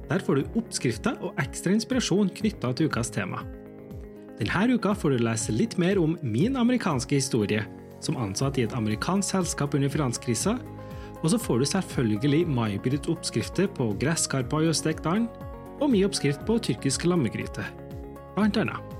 [0.09, 3.43] Der får du oppskrifter og ekstra inspirasjon knytta til ukas tema.
[4.39, 7.65] Denne uka får du lese litt mer om min amerikanske historie,
[8.01, 10.57] som ansatt i et amerikansk selskap under finanskrisa,
[11.19, 15.27] og så får du selvfølgelig May-Britt oppskrifter på gresskarpai og stekt and,
[15.83, 17.67] og min oppskrift på tyrkisk lammegryte,
[18.37, 18.95] blant annet.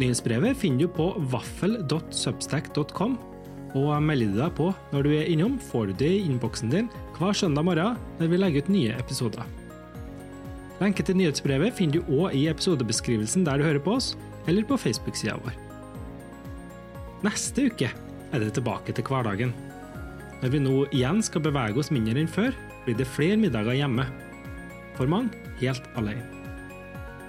[0.00, 3.18] Nyhetsbrevet finner du på vaffel.substack.com,
[3.76, 6.88] og melder deg på når du er innom, får du det i innboksen din
[7.18, 9.44] hver søndag morgen når vi legger ut nye episoder.
[10.82, 14.14] Lenke til nyhetsbrevet finner du òg i episodebeskrivelsen der du hører på oss,
[14.50, 15.54] eller på Facebook-sida vår.
[17.22, 19.52] Neste uke er det tilbake til hverdagen.
[20.42, 22.50] Når vi nå igjen skal bevege oss mindre enn før,
[22.82, 24.08] blir det flere middager hjemme.
[24.96, 26.24] For mange helt alene.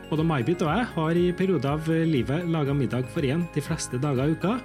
[0.10, 4.02] Både May-Britt og jeg har i perioder av livet laga middag for én de fleste
[4.02, 4.58] dager i uka,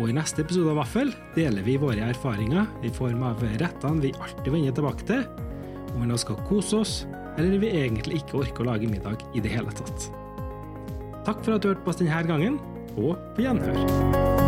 [0.00, 4.14] og i neste episode av Vaffel deler vi våre erfaringer i form av rettene vi
[4.16, 5.26] alltid vender tilbake til,
[5.92, 6.94] om vi nå skal kose oss,
[7.36, 10.08] eller vi egentlig ikke orker å lage middag i det hele tatt.
[11.28, 12.60] Takk for at du hørte på oss denne gangen,
[12.96, 14.39] og på gjenhør.